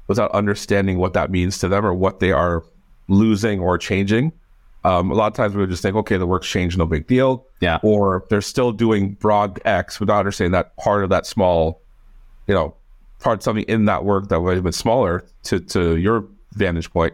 without 0.09 0.31
understanding 0.31 0.97
what 0.97 1.13
that 1.13 1.31
means 1.31 1.59
to 1.59 1.69
them 1.69 1.85
or 1.85 1.93
what 1.93 2.19
they 2.19 2.33
are 2.33 2.65
losing 3.07 3.61
or 3.61 3.77
changing, 3.77 4.33
um, 4.83 5.11
a 5.11 5.13
lot 5.13 5.27
of 5.27 5.33
times 5.33 5.55
we 5.55 5.61
would 5.61 5.69
just 5.69 5.81
think, 5.81 5.95
okay, 5.95 6.17
the 6.17 6.27
work's 6.27 6.47
changed, 6.47 6.77
no 6.77 6.85
big 6.85 7.07
deal. 7.07 7.45
Yeah. 7.61 7.79
Or 7.83 8.25
they're 8.29 8.41
still 8.41 8.71
doing 8.71 9.13
broad 9.13 9.59
X 9.65 9.99
without 9.99 10.19
understanding 10.19 10.51
that 10.53 10.75
part 10.77 11.03
of 11.03 11.09
that 11.09 11.25
small, 11.25 11.81
you 12.47 12.53
know, 12.53 12.75
part 13.19 13.43
something 13.43 13.65
in 13.65 13.85
that 13.85 14.03
work 14.03 14.29
that 14.29 14.41
would 14.41 14.55
have 14.55 14.63
been 14.63 14.73
smaller 14.73 15.25
to, 15.43 15.59
to 15.59 15.97
your 15.97 16.25
vantage 16.53 16.91
point 16.91 17.13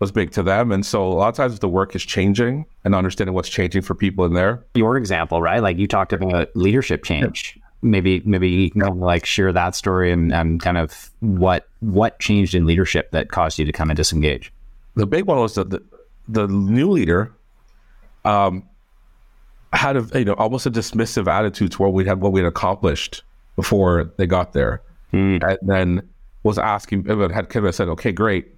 was 0.00 0.10
big 0.10 0.32
to 0.32 0.42
them. 0.42 0.72
And 0.72 0.84
so 0.84 1.06
a 1.06 1.14
lot 1.14 1.28
of 1.28 1.34
times 1.36 1.54
if 1.54 1.60
the 1.60 1.68
work 1.68 1.94
is 1.94 2.04
changing 2.04 2.66
and 2.84 2.94
understanding 2.94 3.32
what's 3.32 3.48
changing 3.48 3.82
for 3.82 3.94
people 3.94 4.24
in 4.24 4.34
there, 4.34 4.64
your 4.74 4.96
example, 4.96 5.40
right? 5.40 5.62
Like 5.62 5.78
you 5.78 5.86
talked 5.86 6.12
about 6.12 6.48
leadership 6.54 7.04
change. 7.04 7.58
Maybe 7.84 8.22
maybe 8.24 8.48
you 8.48 8.70
can 8.70 8.98
like 8.98 9.26
share 9.26 9.52
that 9.52 9.74
story 9.74 10.10
and, 10.10 10.32
and 10.32 10.58
kind 10.60 10.78
of 10.78 11.10
what 11.20 11.68
what 11.80 12.18
changed 12.18 12.54
in 12.54 12.64
leadership 12.64 13.10
that 13.10 13.28
caused 13.28 13.58
you 13.58 13.66
to 13.66 13.72
kind 13.72 13.90
of 13.90 13.96
disengage. 13.96 14.50
the 14.94 15.06
big 15.06 15.26
one 15.26 15.38
was 15.38 15.54
that 15.54 15.68
the, 15.68 15.82
the 16.26 16.46
new 16.48 16.90
leader 16.90 17.30
um, 18.24 18.66
had 19.74 19.96
a 19.98 20.18
you 20.18 20.24
know 20.24 20.32
almost 20.34 20.64
a 20.64 20.70
dismissive 20.70 21.26
attitude 21.28 21.72
to 21.72 21.82
what 21.82 21.92
we 21.92 22.06
had 22.06 22.20
what 22.20 22.32
we 22.32 22.40
had 22.40 22.46
accomplished 22.46 23.22
before 23.54 24.10
they 24.16 24.26
got 24.26 24.54
there, 24.54 24.80
and 25.42 25.58
then 25.62 26.08
was 26.42 26.58
asking 26.58 27.04
had 27.04 27.48
kind 27.50 27.66
of 27.66 27.74
said, 27.74 27.88
"Okay, 27.88 28.12
great, 28.12 28.54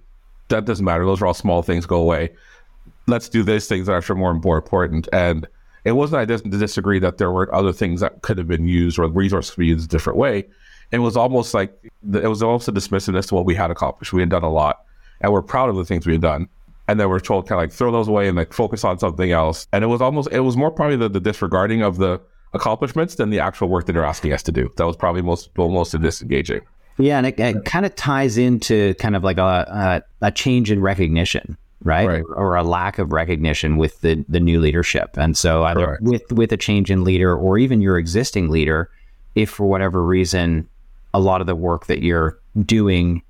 that 0.47 0.65
doesn't 0.65 0.85
matter. 0.85 1.05
Those 1.05 1.21
are 1.21 1.27
all 1.27 1.33
small 1.33 1.61
things. 1.61 1.85
Go 1.85 1.97
away. 1.97 2.31
Let's 3.07 3.27
do 3.27 3.43
these 3.43 3.67
things 3.67 3.87
that 3.87 3.93
are 3.93 3.97
actually 3.97 4.19
more 4.19 4.31
and 4.31 4.41
more 4.41 4.57
important." 4.57 5.09
And 5.11 5.45
it 5.87 5.93
wasn't 5.93 6.19
I 6.19 6.25
didn't 6.25 6.51
disagree 6.51 6.99
that 6.99 7.17
there 7.17 7.31
were 7.31 7.53
other 7.55 7.71
things 7.71 8.01
that 8.01 8.21
could 8.21 8.37
have 8.37 8.47
been 8.47 8.67
used 8.67 8.99
or 8.99 9.07
resources 9.07 9.51
could 9.51 9.61
be 9.61 9.67
used 9.67 9.85
a 9.85 9.87
different 9.87 10.19
way. 10.19 10.45
It 10.91 10.99
was 10.99 11.15
almost 11.15 11.53
like 11.53 11.73
it 12.13 12.27
was 12.27 12.43
almost 12.43 12.67
a 12.67 12.73
dismissiveness 12.73 13.29
to 13.29 13.35
what 13.35 13.45
we 13.45 13.55
had 13.55 13.71
accomplished. 13.71 14.11
We 14.11 14.21
had 14.21 14.29
done 14.29 14.43
a 14.43 14.51
lot, 14.51 14.83
and 15.21 15.31
we're 15.31 15.41
proud 15.41 15.69
of 15.69 15.77
the 15.77 15.85
things 15.85 16.05
we 16.05 16.13
had 16.13 16.21
done. 16.21 16.49
And 16.89 16.99
then 16.99 17.09
we're 17.09 17.21
told 17.21 17.47
kind 17.47 17.59
of 17.61 17.63
like 17.63 17.71
throw 17.71 17.91
those 17.91 18.09
away 18.09 18.27
and 18.27 18.35
like 18.35 18.51
focus 18.51 18.83
on 18.83 18.99
something 18.99 19.31
else. 19.31 19.67
And 19.71 19.83
it 19.83 19.87
was 19.87 20.01
almost 20.01 20.29
it 20.31 20.41
was 20.41 20.57
more 20.57 20.71
probably 20.71 20.97
the, 20.97 21.07
the 21.07 21.21
disregarding 21.21 21.83
of 21.83 21.97
the 21.97 22.19
accomplishments 22.53 23.15
than 23.15 23.29
the 23.29 23.39
actual 23.39 23.69
work 23.69 23.85
that 23.85 23.93
they're 23.93 24.05
asking 24.05 24.33
us 24.33 24.43
to 24.43 24.51
do. 24.51 24.69
That 24.75 24.85
was 24.85 24.97
probably 24.97 25.21
most 25.21 25.57
most 25.57 25.91
disengaging. 26.01 26.61
Yeah, 26.97 27.17
and 27.17 27.27
it, 27.27 27.39
it 27.39 27.63
kind 27.63 27.85
of 27.85 27.95
ties 27.95 28.37
into 28.37 28.93
kind 28.95 29.15
of 29.15 29.23
like 29.23 29.37
a 29.37 30.03
a, 30.21 30.27
a 30.27 30.31
change 30.31 30.69
in 30.69 30.81
recognition, 30.81 31.57
right? 31.83 32.07
Right. 32.07 32.23
Or 32.35 32.55
a 32.55 32.63
lack 32.63 32.99
of 32.99 33.11
recognition 33.11 33.77
with 33.77 34.01
the 34.01 34.23
the 34.27 34.39
new 34.39 34.59
leadership. 34.59 35.17
And 35.17 35.37
so 35.37 35.63
either 35.63 35.85
Correct. 35.85 36.03
with 36.03 36.31
with 36.31 36.51
a 36.51 36.57
change 36.57 36.91
in 36.91 37.03
leader 37.03 37.35
or 37.35 37.57
even 37.57 37.81
your 37.81 37.97
existing 37.97 38.49
leader, 38.49 38.89
if 39.35 39.49
for 39.49 39.65
whatever 39.65 40.03
reason 40.03 40.67
a 41.13 41.19
lot 41.19 41.41
of 41.41 41.47
the 41.47 41.55
work 41.55 41.87
that 41.87 42.01
you're 42.01 42.37
doing 42.65 43.21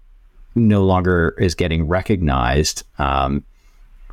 no 0.56 0.84
longer 0.84 1.36
is 1.38 1.54
getting 1.54 1.88
recognized 1.88 2.84
um, 2.98 3.44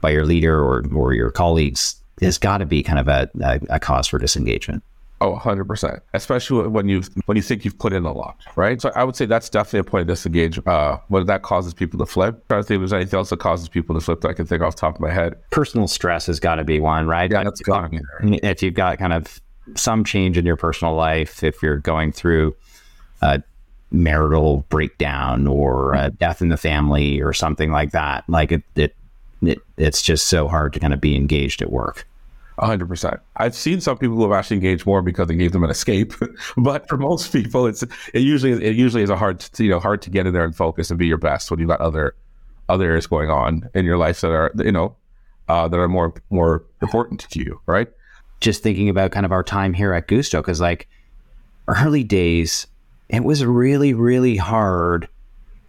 by 0.01 0.11
your 0.11 0.27
leader 0.27 0.61
or 0.61 0.85
or 0.95 1.15
your 1.15 1.31
colleagues, 1.31 1.97
there's 2.17 2.39
got 2.39 2.59
to 2.59 2.67
be 2.67 2.83
kind 2.83 2.99
of 2.99 3.09
a, 3.09 3.31
a, 3.41 3.61
a 3.71 3.81
cause 3.81 4.07
for 4.07 4.19
disengagement. 4.19 4.83
Oh, 5.25 5.39
100%. 5.39 6.01
Especially 6.13 6.69
when 6.69 6.87
you 6.87 7.03
when 7.25 7.37
you 7.37 7.43
think 7.43 7.65
you've 7.65 7.79
put 7.79 7.95
in 7.95 8.05
a 8.05 8.13
lot, 8.13 8.37
right? 8.57 8.79
So 8.83 8.93
I 8.95 9.05
would 9.05 9.17
say 9.17 9.25
that's 9.25 9.49
definitely 9.49 9.81
a 9.81 9.85
point 9.85 10.03
of 10.03 10.09
disengage. 10.09 10.61
Uh, 10.67 10.99
whether 11.09 11.25
that 11.25 11.41
causes 11.41 11.73
people 11.73 11.99
to 11.99 12.05
flip. 12.05 12.35
i 12.35 12.49
trying 12.49 12.63
to 12.63 12.67
think 12.69 12.77
if 12.77 12.81
there's 12.83 12.93
anything 12.93 13.17
else 13.17 13.31
that 13.31 13.39
causes 13.39 13.67
people 13.67 13.95
to 13.95 14.03
flip 14.03 14.21
that 14.21 14.29
I 14.29 14.33
can 14.35 14.45
think 14.45 14.61
off 14.61 14.77
the 14.77 14.81
top 14.81 14.97
of 14.97 15.01
my 15.01 15.11
head. 15.11 15.37
personal 15.49 15.89
stress 15.89 16.27
has 16.27 16.39
got 16.39 16.57
to 16.57 16.65
be 16.65 16.79
one, 16.79 17.07
right? 17.07 17.31
Yeah, 17.31 17.43
that's 17.43 17.63
got 17.63 17.91
to 17.91 18.01
be 18.23 18.39
if 18.43 18.63
you've 18.63 18.75
got 18.75 18.99
kind 18.99 19.15
of 19.15 19.41
some 19.77 20.05
change 20.05 20.37
in 20.37 20.45
your 20.45 20.57
personal 20.57 20.95
life, 20.95 21.43
if 21.43 21.63
you're 21.63 21.79
going 21.79 22.13
through 22.13 22.55
a 23.23 23.43
marital 23.91 24.67
breakdown 24.69 25.47
or 25.47 25.95
a 25.95 26.11
death 26.11 26.43
in 26.43 26.51
the 26.51 26.59
family 26.59 27.23
or 27.23 27.33
something 27.33 27.73
like 27.73 27.93
that, 27.93 28.25
like 28.29 28.53
it, 28.53 28.63
it, 28.75 28.95
it 29.41 29.59
it's 29.79 30.03
just 30.03 30.27
so 30.27 30.49
hard 30.49 30.75
to 30.75 30.81
kind 30.81 30.93
of 30.93 31.01
be 31.01 31.17
engaged 31.17 31.63
at 31.63 31.73
work. 31.73 32.07
Hundred 32.59 32.89
percent. 32.89 33.19
I've 33.37 33.55
seen 33.55 33.81
some 33.81 33.99
people 33.99 34.15
who 34.17 34.23
have 34.23 34.33
actually 34.33 34.59
engaged 34.59 34.87
more 34.87 35.03
because 35.03 35.29
it 35.29 35.35
gave 35.35 35.51
them 35.51 35.65
an 35.65 35.71
escape, 35.71 36.13
but 36.57 36.89
for 36.89 36.97
most 36.97 37.33
people, 37.33 37.67
it's 37.67 37.83
it 37.83 38.21
usually 38.21 38.53
it 38.65 38.77
usually 38.77 39.03
is 39.03 39.11
a 39.11 39.17
hard 39.17 39.41
to, 39.41 39.65
you 39.65 39.71
know 39.71 39.81
hard 39.81 40.01
to 40.03 40.11
get 40.11 40.27
in 40.27 40.33
there 40.33 40.45
and 40.45 40.55
focus 40.55 40.89
and 40.89 40.99
be 40.99 41.07
your 41.07 41.19
best 41.19 41.51
when 41.51 41.59
you've 41.59 41.69
got 41.69 41.81
other 41.81 42.15
other 42.69 42.85
areas 42.85 43.09
going 43.09 43.29
on 43.29 43.69
in 43.75 43.85
your 43.85 43.97
life 43.97 44.21
that 44.21 44.31
are 44.31 44.53
you 44.59 44.71
know 44.71 44.95
uh, 45.49 45.67
that 45.67 45.79
are 45.79 45.89
more 45.89 46.15
more 46.31 46.65
important 46.81 47.27
to 47.31 47.41
you, 47.41 47.61
right? 47.67 47.89
Just 48.41 48.63
thinking 48.63 48.89
about 48.89 49.11
kind 49.11 49.27
of 49.27 49.33
our 49.33 49.43
time 49.43 49.75
here 49.75 49.93
at 49.93 50.07
Guusto, 50.07 50.39
because 50.39 50.61
like 50.61 50.89
early 51.67 52.05
days, 52.05 52.67
it 53.09 53.25
was 53.25 53.45
really, 53.45 53.95
really 53.95 54.37
hard 54.37 55.09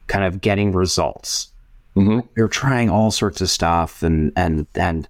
kind 0.07 0.25
of 0.25 0.41
getting 0.41 0.71
results. 0.71 1.51
Mm-hmm. 1.95 2.27
we 2.35 2.41
were 2.41 2.49
trying 2.49 2.89
all 2.89 3.09
sorts 3.09 3.39
of 3.39 3.49
stuff 3.49 4.03
and 4.03 4.33
and 4.35 4.67
and 4.75 5.07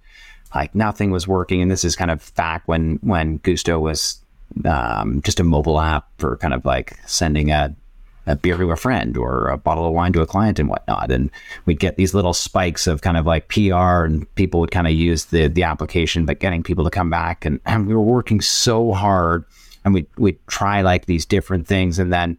like 0.56 0.74
nothing 0.74 1.10
was 1.10 1.28
working. 1.28 1.60
And 1.60 1.70
this 1.70 1.84
is 1.84 1.94
kind 1.94 2.10
of 2.10 2.34
back 2.34 2.62
when 2.66 2.98
when 3.02 3.38
Guusto 3.40 3.78
was 3.78 4.18
um, 4.64 5.20
just 5.22 5.40
a 5.40 5.44
mobile 5.44 5.78
app 5.78 6.08
for 6.18 6.36
kind 6.38 6.54
of 6.54 6.64
like 6.64 6.98
sending 7.06 7.50
a, 7.50 7.74
a 8.26 8.36
beer 8.36 8.56
to 8.56 8.70
a 8.70 8.76
friend 8.76 9.16
or 9.16 9.48
a 9.48 9.58
bottle 9.58 9.86
of 9.86 9.92
wine 9.92 10.12
to 10.14 10.22
a 10.22 10.26
client 10.26 10.58
and 10.58 10.68
whatnot. 10.68 11.10
And 11.10 11.30
we'd 11.66 11.78
get 11.78 11.96
these 11.96 12.14
little 12.14 12.32
spikes 12.32 12.86
of 12.86 13.02
kind 13.02 13.16
of 13.16 13.26
like 13.26 13.48
pr 13.48 13.74
and 14.04 14.34
people 14.34 14.60
would 14.60 14.70
kind 14.70 14.86
of 14.86 14.94
use 14.94 15.26
the 15.26 15.48
the 15.48 15.62
application 15.62 16.24
but 16.24 16.40
getting 16.40 16.62
people 16.62 16.84
to 16.84 16.90
come 16.90 17.10
back. 17.10 17.44
And, 17.44 17.60
and 17.66 17.86
we 17.88 17.94
were 17.94 18.00
working 18.00 18.40
so 18.40 18.92
hard 18.92 19.44
and 19.84 19.92
we'd, 19.94 20.06
we'd 20.16 20.38
try 20.46 20.80
like 20.80 21.04
these 21.04 21.26
different 21.26 21.66
things. 21.66 21.98
And 21.98 22.12
then 22.12 22.38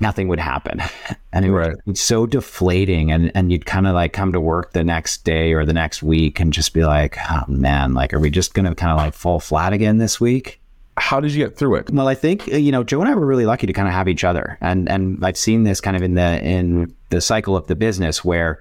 nothing 0.00 0.28
would 0.28 0.40
happen. 0.40 0.80
And 1.32 1.44
it 1.44 1.52
Right. 1.52 1.76
was 1.86 2.00
so 2.00 2.26
deflating. 2.26 3.12
And, 3.12 3.30
and 3.36 3.52
you'd 3.52 3.64
kind 3.64 3.86
of 3.86 3.94
like 3.94 4.12
come 4.12 4.32
to 4.32 4.40
work 4.40 4.72
the 4.72 4.82
next 4.82 5.22
day 5.24 5.52
or 5.52 5.64
the 5.64 5.72
next 5.72 6.02
week 6.02 6.40
and 6.40 6.52
just 6.52 6.74
be 6.74 6.84
like, 6.84 7.16
oh 7.30 7.44
man, 7.46 7.94
like, 7.94 8.12
are 8.12 8.18
we 8.18 8.30
just 8.30 8.52
going 8.52 8.66
to 8.66 8.74
kind 8.74 8.90
of 8.90 8.98
like 8.98 9.14
fall 9.14 9.38
flat 9.38 9.72
again 9.72 9.98
this 9.98 10.20
week? 10.20 10.60
How 10.96 11.20
did 11.20 11.32
you 11.32 11.46
get 11.46 11.56
through 11.56 11.76
it? 11.76 11.90
Well, 11.90 12.08
I 12.08 12.16
think, 12.16 12.48
uh, 12.52 12.56
you 12.56 12.72
know, 12.72 12.82
Joe 12.82 13.00
and 13.00 13.08
I 13.08 13.14
were 13.14 13.24
really 13.24 13.46
lucky 13.46 13.68
to 13.68 13.72
kind 13.72 13.86
of 13.86 13.94
have 13.94 14.08
each 14.08 14.24
other. 14.24 14.58
And, 14.60 14.88
and 14.90 15.24
I've 15.24 15.36
seen 15.36 15.62
this 15.62 15.80
kind 15.80 15.96
of 15.96 16.02
in 16.02 16.14
the, 16.14 16.42
in 16.44 16.92
the 17.10 17.20
cycle 17.20 17.56
of 17.56 17.68
the 17.68 17.76
business 17.76 18.24
where 18.24 18.60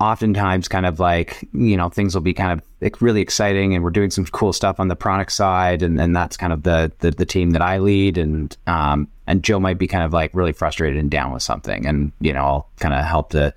oftentimes 0.00 0.66
kind 0.68 0.86
of 0.86 0.98
like 0.98 1.48
you 1.52 1.76
know 1.76 1.88
things 1.88 2.14
will 2.14 2.22
be 2.22 2.34
kind 2.34 2.60
of 2.60 3.00
really 3.00 3.20
exciting 3.20 3.74
and 3.74 3.84
we're 3.84 3.90
doing 3.90 4.10
some 4.10 4.24
cool 4.26 4.52
stuff 4.52 4.80
on 4.80 4.88
the 4.88 4.96
product 4.96 5.32
side 5.32 5.82
and, 5.82 6.00
and 6.00 6.14
that's 6.14 6.36
kind 6.36 6.52
of 6.52 6.64
the, 6.64 6.92
the 6.98 7.12
the 7.12 7.24
team 7.24 7.50
that 7.50 7.62
I 7.62 7.78
lead 7.78 8.18
and 8.18 8.56
um 8.66 9.08
and 9.26 9.42
Joe 9.42 9.60
might 9.60 9.78
be 9.78 9.86
kind 9.86 10.04
of 10.04 10.12
like 10.12 10.34
really 10.34 10.52
frustrated 10.52 10.98
and 10.98 11.10
down 11.10 11.32
with 11.32 11.42
something 11.42 11.86
and 11.86 12.12
you 12.20 12.32
know 12.32 12.44
I'll 12.44 12.70
kind 12.80 12.92
of 12.92 13.04
help 13.04 13.30
to 13.30 13.54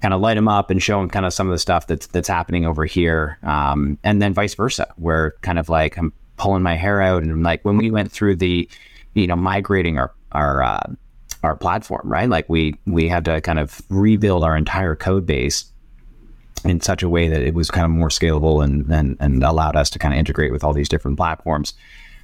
kind 0.00 0.14
of 0.14 0.20
light 0.20 0.36
him 0.36 0.48
up 0.48 0.70
and 0.70 0.82
show 0.82 1.00
him 1.00 1.08
kind 1.08 1.26
of 1.26 1.32
some 1.32 1.48
of 1.48 1.52
the 1.52 1.58
stuff 1.58 1.88
that's 1.88 2.06
that's 2.06 2.28
happening 2.28 2.64
over 2.64 2.84
here 2.84 3.38
um 3.42 3.98
and 4.04 4.22
then 4.22 4.32
vice 4.32 4.54
versa 4.54 4.92
where 4.96 5.34
kind 5.42 5.58
of 5.58 5.68
like 5.68 5.98
I'm 5.98 6.12
pulling 6.36 6.62
my 6.62 6.76
hair 6.76 7.02
out 7.02 7.24
and 7.24 7.42
like 7.42 7.64
when 7.64 7.76
we 7.76 7.90
went 7.90 8.12
through 8.12 8.36
the 8.36 8.68
you 9.14 9.26
know 9.26 9.36
migrating 9.36 9.98
our 9.98 10.12
our 10.30 10.62
uh, 10.62 10.94
our 11.42 11.56
platform 11.56 12.02
right? 12.04 12.28
Like 12.28 12.48
we 12.48 12.76
we 12.86 13.08
had 13.08 13.24
to 13.24 13.40
kind 13.40 13.58
of 13.58 13.82
rebuild 13.88 14.44
our 14.44 14.56
entire 14.56 14.94
code 14.94 15.26
base 15.26 15.71
in 16.64 16.80
such 16.80 17.02
a 17.02 17.08
way 17.08 17.28
that 17.28 17.42
it 17.42 17.54
was 17.54 17.70
kind 17.70 17.84
of 17.84 17.90
more 17.90 18.08
scalable 18.08 18.62
and, 18.62 18.90
and, 18.90 19.16
and 19.20 19.42
allowed 19.42 19.76
us 19.76 19.90
to 19.90 19.98
kind 19.98 20.14
of 20.14 20.18
integrate 20.18 20.52
with 20.52 20.64
all 20.64 20.72
these 20.72 20.88
different 20.88 21.16
platforms. 21.16 21.74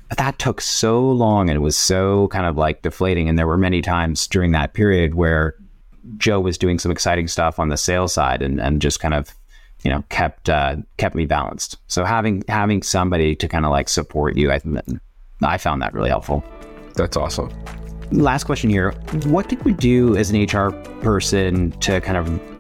But 0.09 0.19
that 0.19 0.39
took 0.39 0.61
so 0.61 1.01
long 1.01 1.51
and 1.51 1.57
it 1.57 1.61
was 1.61 1.77
so 1.77 2.29
kind 2.29 2.47
of 2.47 2.57
like 2.57 2.83
deflating. 2.83 3.29
And 3.29 3.39
there 3.39 3.47
were 3.47 3.59
many 3.59 3.83
times 3.83 4.27
during 4.27 4.53
that 4.53 4.73
period 4.73 5.15
where 5.15 5.55
Joe 6.17 6.41
was 6.41 6.57
doing 6.57 6.79
some 6.79 6.91
exciting 6.91 7.29
stuff 7.29 7.59
on 7.59 7.69
the 7.69 7.77
sales 7.77 8.15
side 8.15 8.41
and, 8.41 8.61
and 8.61 8.81
just 8.81 9.01
kind 9.01 9.15
of, 9.15 9.35
you 9.83 9.91
know, 9.91 10.03
kept 10.09 10.49
uh, 10.49 10.77
kept 10.97 11.15
me 11.15 11.27
balanced. 11.27 11.77
So 11.87 12.05
having 12.05 12.43
having 12.49 12.83
somebody 12.83 13.37
to 13.37 13.47
kind 13.47 13.65
of 13.65 13.71
like 13.71 13.89
support 13.89 14.37
you, 14.37 14.51
I 14.51 14.61
I 15.43 15.59
found 15.59 15.83
that 15.83 15.93
really 15.93 16.09
helpful. 16.09 16.43
That's 16.95 17.17
awesome. 17.17 17.53
Last 18.11 18.45
question 18.45 18.71
here. 18.71 18.93
What 19.27 19.49
did 19.49 19.63
we 19.65 19.73
do 19.73 20.17
as 20.17 20.31
an 20.31 20.43
HR 20.43 20.71
person 21.01 21.73
to 21.81 22.01
kind 22.01 22.17
of 22.17 22.58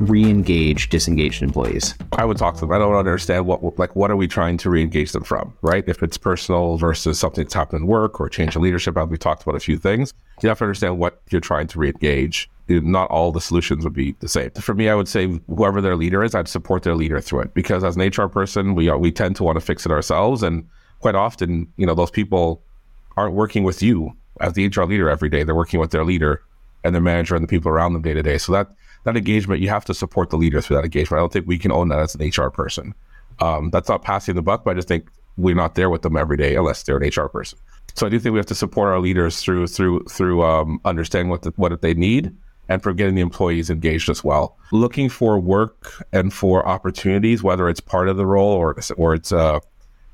re-engage 0.00 0.88
disengaged 0.88 1.42
employees? 1.42 1.94
I 2.12 2.24
would 2.24 2.36
talk 2.36 2.54
to 2.54 2.60
them. 2.60 2.72
I 2.72 2.78
don't 2.78 2.94
understand 2.94 3.46
what 3.46 3.78
like 3.78 3.94
what 3.94 4.10
are 4.10 4.16
we 4.16 4.26
trying 4.26 4.56
to 4.58 4.70
re-engage 4.70 5.12
them 5.12 5.22
from, 5.22 5.52
right? 5.62 5.84
If 5.86 6.02
it's 6.02 6.16
personal 6.16 6.76
versus 6.76 7.18
something 7.18 7.44
that's 7.44 7.54
happened 7.54 7.82
in 7.82 7.86
work 7.86 8.20
or 8.20 8.28
change 8.28 8.56
in 8.56 8.62
leadership, 8.62 8.96
I've 8.96 9.10
we 9.10 9.18
talked 9.18 9.42
about 9.42 9.54
a 9.54 9.60
few 9.60 9.78
things. 9.78 10.12
You 10.42 10.48
have 10.48 10.58
to 10.58 10.64
understand 10.64 10.98
what 10.98 11.20
you're 11.30 11.40
trying 11.40 11.66
to 11.68 11.78
re-engage. 11.78 12.50
Not 12.68 13.10
all 13.10 13.32
the 13.32 13.40
solutions 13.40 13.82
would 13.84 13.94
be 13.94 14.14
the 14.20 14.28
same. 14.28 14.50
For 14.52 14.74
me, 14.74 14.88
I 14.88 14.94
would 14.94 15.08
say 15.08 15.40
whoever 15.48 15.80
their 15.80 15.96
leader 15.96 16.22
is, 16.22 16.36
I'd 16.36 16.46
support 16.46 16.84
their 16.84 16.94
leader 16.94 17.20
through 17.20 17.40
it 17.40 17.52
because 17.52 17.82
as 17.82 17.96
an 17.96 18.02
HR 18.02 18.28
person, 18.28 18.76
we 18.76 18.88
are, 18.88 18.96
we 18.96 19.10
tend 19.10 19.34
to 19.36 19.42
want 19.42 19.56
to 19.56 19.60
fix 19.60 19.84
it 19.84 19.92
ourselves, 19.92 20.44
and 20.44 20.68
quite 21.00 21.16
often, 21.16 21.66
you 21.76 21.84
know, 21.84 21.94
those 21.94 22.12
people 22.12 22.62
aren't 23.16 23.34
working 23.34 23.64
with 23.64 23.82
you 23.82 24.16
as 24.40 24.52
the 24.52 24.66
HR 24.68 24.84
leader 24.84 25.10
every 25.10 25.28
day. 25.28 25.42
They're 25.42 25.54
working 25.54 25.80
with 25.80 25.90
their 25.90 26.04
leader 26.04 26.42
and 26.84 26.94
their 26.94 27.02
manager 27.02 27.34
and 27.34 27.42
the 27.42 27.48
people 27.48 27.70
around 27.70 27.92
them 27.92 28.02
day 28.02 28.14
to 28.14 28.22
day. 28.22 28.38
So 28.38 28.52
that 28.52 28.68
that 29.04 29.16
engagement, 29.16 29.60
you 29.60 29.68
have 29.68 29.84
to 29.86 29.94
support 29.94 30.30
the 30.30 30.36
leader 30.36 30.60
through 30.60 30.76
that 30.76 30.84
engagement. 30.84 31.18
I 31.18 31.22
don't 31.22 31.32
think 31.32 31.46
we 31.46 31.58
can 31.58 31.72
own 31.72 31.88
that 31.88 32.00
as 32.00 32.14
an 32.14 32.28
HR 32.28 32.50
person. 32.50 32.94
Um, 33.40 33.70
that's 33.70 33.88
not 33.88 34.02
passing 34.02 34.34
the 34.34 34.42
buck, 34.42 34.64
but 34.64 34.72
I 34.72 34.74
just 34.74 34.88
think 34.88 35.08
we're 35.36 35.54
not 35.54 35.74
there 35.74 35.88
with 35.88 36.02
them 36.02 36.16
every 36.16 36.36
day 36.36 36.56
unless 36.56 36.82
they're 36.82 36.98
an 36.98 37.08
HR 37.08 37.28
person. 37.28 37.58
So 37.94 38.06
I 38.06 38.10
do 38.10 38.18
think 38.18 38.32
we 38.32 38.38
have 38.38 38.46
to 38.46 38.54
support 38.54 38.88
our 38.88 39.00
leaders 39.00 39.40
through 39.40 39.66
through 39.66 40.04
through 40.04 40.44
um, 40.44 40.80
understanding 40.84 41.28
what 41.28 41.42
the, 41.42 41.52
what 41.56 41.80
they 41.80 41.94
need 41.94 42.34
and 42.68 42.82
for 42.82 42.92
getting 42.92 43.16
the 43.16 43.20
employees 43.20 43.68
engaged 43.68 44.08
as 44.08 44.22
well. 44.22 44.56
Looking 44.70 45.08
for 45.08 45.40
work 45.40 46.04
and 46.12 46.32
for 46.32 46.66
opportunities, 46.66 47.42
whether 47.42 47.68
it's 47.68 47.80
part 47.80 48.08
of 48.08 48.16
the 48.16 48.26
role 48.26 48.52
or 48.52 48.76
or 48.96 49.14
it's 49.14 49.32
uh, 49.32 49.58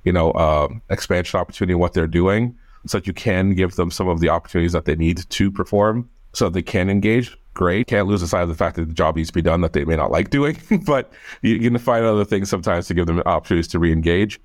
you 0.04 0.12
know 0.12 0.30
uh, 0.32 0.68
expansion 0.90 1.38
opportunity 1.38 1.74
what 1.74 1.92
they're 1.92 2.06
doing, 2.06 2.56
so 2.86 2.98
that 2.98 3.06
you 3.06 3.12
can 3.12 3.54
give 3.54 3.76
them 3.76 3.90
some 3.90 4.08
of 4.08 4.20
the 4.20 4.30
opportunities 4.30 4.72
that 4.72 4.86
they 4.86 4.96
need 4.96 5.28
to 5.28 5.50
perform, 5.50 6.08
so 6.32 6.48
they 6.48 6.62
can 6.62 6.88
engage 6.88 7.36
great. 7.56 7.88
Can't 7.88 8.06
lose 8.06 8.20
the 8.20 8.28
sight 8.28 8.42
of 8.42 8.48
the 8.48 8.54
fact 8.54 8.76
that 8.76 8.86
the 8.86 8.94
job 8.94 9.16
needs 9.16 9.30
to 9.30 9.34
be 9.34 9.42
done 9.42 9.62
that 9.62 9.72
they 9.72 9.84
may 9.84 9.96
not 9.96 10.12
like 10.12 10.30
doing, 10.30 10.56
but 10.86 11.12
you, 11.42 11.58
can 11.58 11.76
find 11.78 12.04
other 12.04 12.24
things 12.24 12.48
sometimes 12.48 12.86
to 12.86 12.94
give 12.94 13.06
them 13.06 13.20
opportunities 13.26 13.66
to 13.68 13.78
re-engage. 13.78 14.40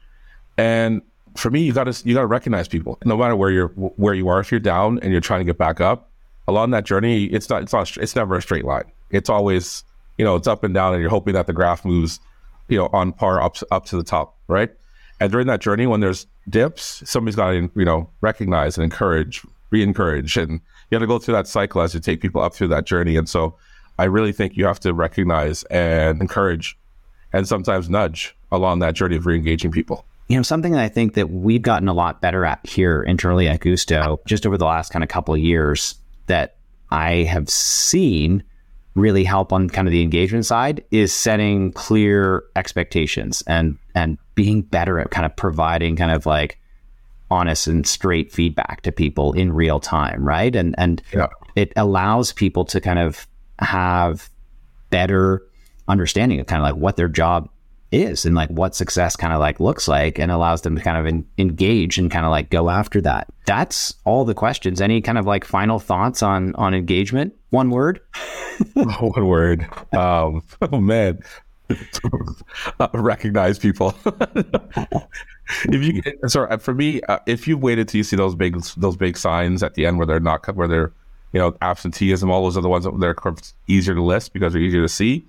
And 0.58 1.02
for 1.36 1.52
me, 1.52 1.62
you 1.62 1.74
got 1.74 1.84
to 1.84 2.08
you 2.08 2.16
got 2.16 2.22
to 2.22 2.28
recognize 2.28 2.68
people, 2.68 2.98
no 3.06 3.16
matter 3.16 3.36
where 3.36 3.52
you're 3.52 3.68
where 3.68 4.14
you 4.14 4.28
are. 4.28 4.40
If 4.40 4.52
you're 4.52 4.60
down 4.60 5.00
and 5.00 5.12
you're 5.12 5.22
trying 5.22 5.42
to 5.42 5.46
get 5.46 5.58
back 5.58 5.80
up, 5.80 6.10
along 6.48 6.72
that 6.72 6.86
journey, 6.86 7.26
it's 7.26 7.50
not 7.50 7.62
it's 7.62 7.74
not 7.74 7.96
it's 7.98 8.16
never 8.16 8.36
a 8.36 8.42
straight 8.42 8.66
line. 8.66 8.86
It's 9.12 9.30
always 9.30 9.84
you 10.18 10.26
know 10.26 10.36
it's 10.36 10.48
up 10.48 10.64
and 10.64 10.74
down, 10.74 10.94
and 10.94 11.02
you're 11.02 11.10
hoping 11.10 11.34
that 11.34 11.48
the 11.48 11.54
graph 11.54 11.86
moves 11.86 12.20
you 12.68 12.78
know 12.78 12.90
on 12.92 13.14
par 13.14 13.42
up 13.42 13.58
up 13.72 13.86
to 13.88 13.98
the 13.98 14.04
top, 14.04 14.36
right? 14.48 14.72
And 15.20 15.32
during 15.32 15.48
that 15.48 15.62
journey, 15.62 15.88
when 15.88 16.00
there's 16.00 16.26
dips, 16.50 17.04
somebody's 17.06 17.36
got 17.36 17.52
to 17.52 17.72
you 17.76 17.86
know 17.86 18.10
recognize 18.22 18.78
and 18.78 18.84
encourage, 18.84 19.46
re-encourage, 19.70 20.36
and 20.38 20.60
you 20.92 20.98
have 20.98 21.02
to 21.02 21.08
go 21.08 21.18
through 21.18 21.36
that 21.36 21.48
cycle 21.48 21.82
as 21.82 21.94
you 21.94 22.00
take 22.00 22.22
people 22.22 22.42
up 22.42 22.54
through 22.54 22.68
that 22.68 22.86
journey. 22.86 23.16
And 23.16 23.28
so 23.28 23.56
I 23.98 24.04
really 24.06 24.34
think 24.34 24.58
you 24.58 24.66
have 24.66 24.80
to 24.82 24.94
recognize 24.94 25.64
and 25.64 26.22
encourage 26.22 26.78
and 27.34 27.48
sometimes 27.48 27.90
nudge 27.90 28.36
along 28.52 28.80
that 28.80 28.94
journey 28.94 29.16
of 29.16 29.26
re-engaging 29.26 29.72
people. 29.72 30.06
You 30.28 30.38
know, 30.38 30.44
something 30.44 30.76
I 30.76 30.90
think 30.90 31.14
that 31.14 31.30
we've 31.30 31.62
gotten 31.62 31.88
a 31.88 31.94
lot 31.94 32.22
better 32.22 32.46
at 32.46 32.66
here 32.66 33.04
internally 33.04 33.48
at 33.48 33.62
Guusto 33.62 34.18
just 34.26 34.46
over 34.46 34.58
the 34.58 34.66
last 34.66 34.92
kind 34.92 35.04
of 35.04 35.10
couple 35.10 35.34
of 35.34 35.40
years 35.40 35.96
that 36.28 36.58
I 36.90 37.24
have 37.24 37.50
seen 37.50 38.44
really 38.96 39.24
help 39.24 39.54
on 39.54 39.70
kind 39.70 39.88
of 39.88 39.92
the 39.94 40.02
engagement 40.02 40.46
side 40.46 40.84
is 40.92 41.14
setting 41.14 41.72
clear 41.72 42.44
expectations 42.58 43.42
and 43.48 43.78
and 43.96 44.18
being 44.36 44.62
better 44.62 45.00
at 45.00 45.12
kind 45.12 45.26
of 45.26 45.34
providing 45.36 45.96
kind 45.96 46.12
of 46.12 46.26
like 46.26 46.60
honest 47.32 47.66
and 47.68 47.88
straight 47.88 48.32
feedback 48.32 48.82
to 48.82 48.92
people 48.92 49.34
in 49.34 49.54
real 49.54 49.80
time, 49.80 50.24
right? 50.24 50.56
And 50.56 50.76
and 50.78 51.02
yeah. 51.14 51.28
it 51.56 51.74
allows 51.76 52.34
people 52.34 52.66
to 52.66 52.80
kind 52.80 53.00
of 53.00 53.26
have 53.60 54.30
better 54.90 55.42
understanding 55.88 56.40
of 56.40 56.48
kind 56.48 56.62
of 56.62 56.70
like 56.70 56.82
what 56.82 56.98
their 56.98 57.08
job 57.08 57.50
is 57.92 58.26
and 58.26 58.36
like 58.36 58.50
what 58.50 58.76
success 58.76 59.16
kind 59.16 59.34
of 59.34 59.40
like 59.40 59.60
looks 59.60 59.88
like 59.88 60.18
and 60.18 60.32
allows 60.32 60.62
them 60.62 60.76
to 60.76 60.82
kind 60.82 61.08
of 61.08 61.26
engage 61.38 61.98
and 61.98 62.10
kind 62.10 62.26
of 62.26 62.32
like 62.32 62.50
go 62.50 62.70
after 62.70 63.02
that. 63.02 63.28
That's 63.46 63.94
all 64.06 64.24
the 64.24 64.34
questions. 64.34 64.82
Any 64.82 65.02
kind 65.02 65.18
of 65.18 65.26
like 65.26 65.44
final 65.44 65.80
thoughts 65.80 66.24
on 66.24 66.56
on 66.56 66.74
engagement? 66.74 67.34
One 67.50 67.70
word? 67.70 68.02
One 68.74 69.28
word. 69.28 69.68
Um, 69.94 70.44
oh 70.62 70.80
man. 70.80 71.20
uh, 72.80 72.88
recognize 72.94 73.60
people. 73.60 73.96
if 75.66 75.84
you 75.84 76.02
sorry 76.28 76.58
for 76.60 76.74
me, 76.74 77.02
uh, 77.04 77.20
if 77.26 77.48
you 77.48 77.58
waited 77.58 77.88
till 77.88 78.00
you 78.00 78.04
see 78.04 78.16
those 78.16 78.36
big 78.36 78.62
those 78.78 78.96
big 78.96 79.18
signs 79.18 79.64
at 79.64 79.76
the 79.76 79.86
end 79.86 79.98
where 79.98 80.08
they're 80.08 80.20
not 80.20 80.46
where 80.56 80.68
they're 80.68 80.92
you 81.34 81.40
know 81.40 81.56
absenteeism, 81.62 82.30
all 82.30 82.44
those 82.44 82.62
the 82.62 82.70
ones 82.70 82.86
that 82.86 83.00
they're 83.00 83.16
easier 83.68 83.96
to 83.96 84.02
list 84.02 84.34
because 84.34 84.54
they're 84.54 84.62
easier 84.62 84.82
to 84.82 84.90
see. 84.90 85.26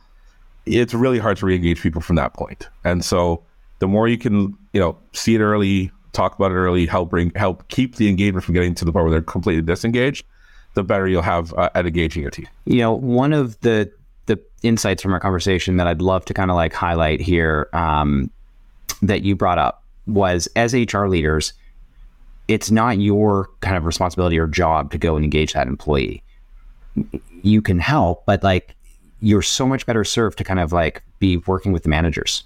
It's 0.65 0.95
really 0.95 1.19
hard 1.19 1.39
to 1.39 1.47
re-engage 1.47 1.81
people 1.81 2.01
from 2.01 2.17
that 2.17 2.35
point, 2.35 2.69
and 2.85 3.05
so 3.05 3.43
the 3.81 3.89
more 3.89 4.07
you 4.07 4.19
can 4.19 4.57
you 4.73 4.81
know 4.81 4.97
see 5.13 5.35
it 5.35 5.41
early, 5.41 5.91
talk 6.13 6.37
about 6.37 6.53
it 6.53 6.55
early, 6.55 6.87
help 6.87 7.11
bring 7.11 7.33
help 7.35 7.67
keep 7.69 7.97
the 7.97 8.09
engagement 8.09 8.45
from 8.45 8.55
getting 8.55 8.75
to 8.77 8.85
the 8.85 8.93
point 8.93 9.05
where 9.05 9.11
they're 9.11 9.23
completely 9.23 9.63
disengaged, 9.63 10.25
the 10.75 10.85
better 10.85 11.09
you'll 11.09 11.23
have 11.23 11.53
uh, 11.55 11.71
at 11.75 11.87
engaging 11.87 12.23
your 12.23 12.31
team. 12.31 12.47
You 12.65 12.79
know, 12.79 12.93
one 12.93 13.33
of 13.33 13.61
the 13.61 13.91
insights 14.63 15.03
from 15.03 15.13
our 15.13 15.21
conversation 15.21 15.77
that 15.77 15.87
I'd 15.87 16.03
love 16.03 16.25
to 16.27 16.35
kind 16.35 16.51
of 16.51 16.57
like 16.57 16.73
highlight 16.73 17.21
here 17.21 17.69
um, 17.73 18.31
that 19.03 19.23
you 19.23 19.37
brought 19.37 19.59
up 19.59 19.85
was 20.07 20.49
as 20.57 20.75
HR 20.75 21.07
leaders, 21.07 21.53
it's 22.49 22.71
not 22.71 22.99
your 22.99 23.51
kind 23.61 23.77
of 23.77 23.85
responsibility 23.85 24.39
or 24.39 24.47
job 24.47 24.91
to 24.93 24.99
go 24.99 25.17
and 25.17 25.25
engage 25.25 25.53
that 25.53 25.67
employee. 25.67 26.23
You 27.43 27.63
can 27.63 27.79
help, 27.79 28.27
but 28.27 28.43
like 28.43 28.75
you're 29.21 29.43
so 29.43 29.67
much 29.67 29.87
better 29.87 30.05
served 30.05 30.39
to 30.39 30.45
kind 30.45 30.61
of 30.61 30.73
like 30.73 31.03
be 31.19 31.39
working 31.39 31.73
with 31.73 31.85
the 31.85 31.89
managers 31.89 32.45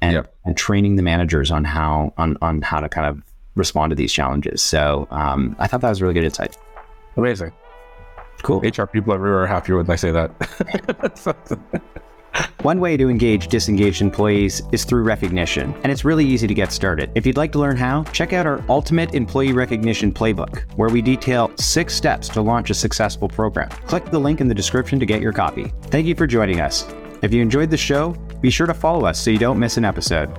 and, 0.00 0.14
yep. 0.14 0.34
and 0.44 0.56
training 0.56 0.96
the 0.96 1.02
managers 1.02 1.50
on 1.50 1.64
how 1.64 2.12
on 2.16 2.36
on 2.42 2.62
how 2.62 2.80
to 2.80 2.88
kind 2.88 3.06
of 3.06 3.22
respond 3.54 3.90
to 3.90 3.96
these 3.96 4.12
challenges. 4.12 4.62
So 4.62 5.06
um, 5.10 5.54
I 5.58 5.66
thought 5.66 5.80
that 5.82 5.88
was 5.88 6.02
really 6.02 6.14
good 6.14 6.24
insight. 6.24 6.56
Amazing. 7.16 7.52
Cool. 8.42 8.60
HR 8.60 8.84
people 8.84 9.14
everywhere 9.14 9.42
are 9.42 9.46
happier 9.46 9.76
when 9.76 9.88
I 9.88 9.96
say 9.96 10.10
that. 10.10 10.30
One 12.62 12.80
way 12.80 12.96
to 12.96 13.08
engage 13.08 13.48
disengaged 13.48 14.00
employees 14.00 14.62
is 14.72 14.84
through 14.84 15.02
recognition, 15.02 15.74
and 15.82 15.92
it's 15.92 16.04
really 16.04 16.24
easy 16.24 16.46
to 16.46 16.54
get 16.54 16.72
started. 16.72 17.10
If 17.14 17.26
you'd 17.26 17.36
like 17.36 17.52
to 17.52 17.58
learn 17.58 17.76
how, 17.76 18.04
check 18.04 18.32
out 18.32 18.46
our 18.46 18.64
Ultimate 18.68 19.14
Employee 19.14 19.52
Recognition 19.52 20.12
Playbook, 20.12 20.62
where 20.76 20.88
we 20.88 21.02
detail 21.02 21.52
six 21.56 21.94
steps 21.94 22.28
to 22.30 22.40
launch 22.40 22.70
a 22.70 22.74
successful 22.74 23.28
program. 23.28 23.68
Click 23.86 24.06
the 24.06 24.18
link 24.18 24.40
in 24.40 24.48
the 24.48 24.54
description 24.54 24.98
to 24.98 25.06
get 25.06 25.20
your 25.20 25.32
copy. 25.32 25.72
Thank 25.84 26.06
you 26.06 26.14
for 26.14 26.26
joining 26.26 26.60
us. 26.60 26.86
If 27.22 27.32
you 27.32 27.40
enjoyed 27.42 27.70
the 27.70 27.76
show, 27.76 28.12
be 28.40 28.50
sure 28.50 28.66
to 28.66 28.74
follow 28.74 29.04
us 29.04 29.20
so 29.20 29.30
you 29.30 29.38
don't 29.38 29.58
miss 29.58 29.76
an 29.76 29.84
episode. 29.84 30.30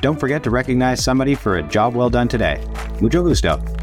Don't 0.00 0.20
forget 0.20 0.42
to 0.44 0.50
recognize 0.50 1.02
somebody 1.02 1.34
for 1.34 1.56
a 1.56 1.62
job 1.62 1.94
well 1.94 2.10
done 2.10 2.28
today. 2.28 2.64
Mucho 3.00 3.22
gusto. 3.22 3.79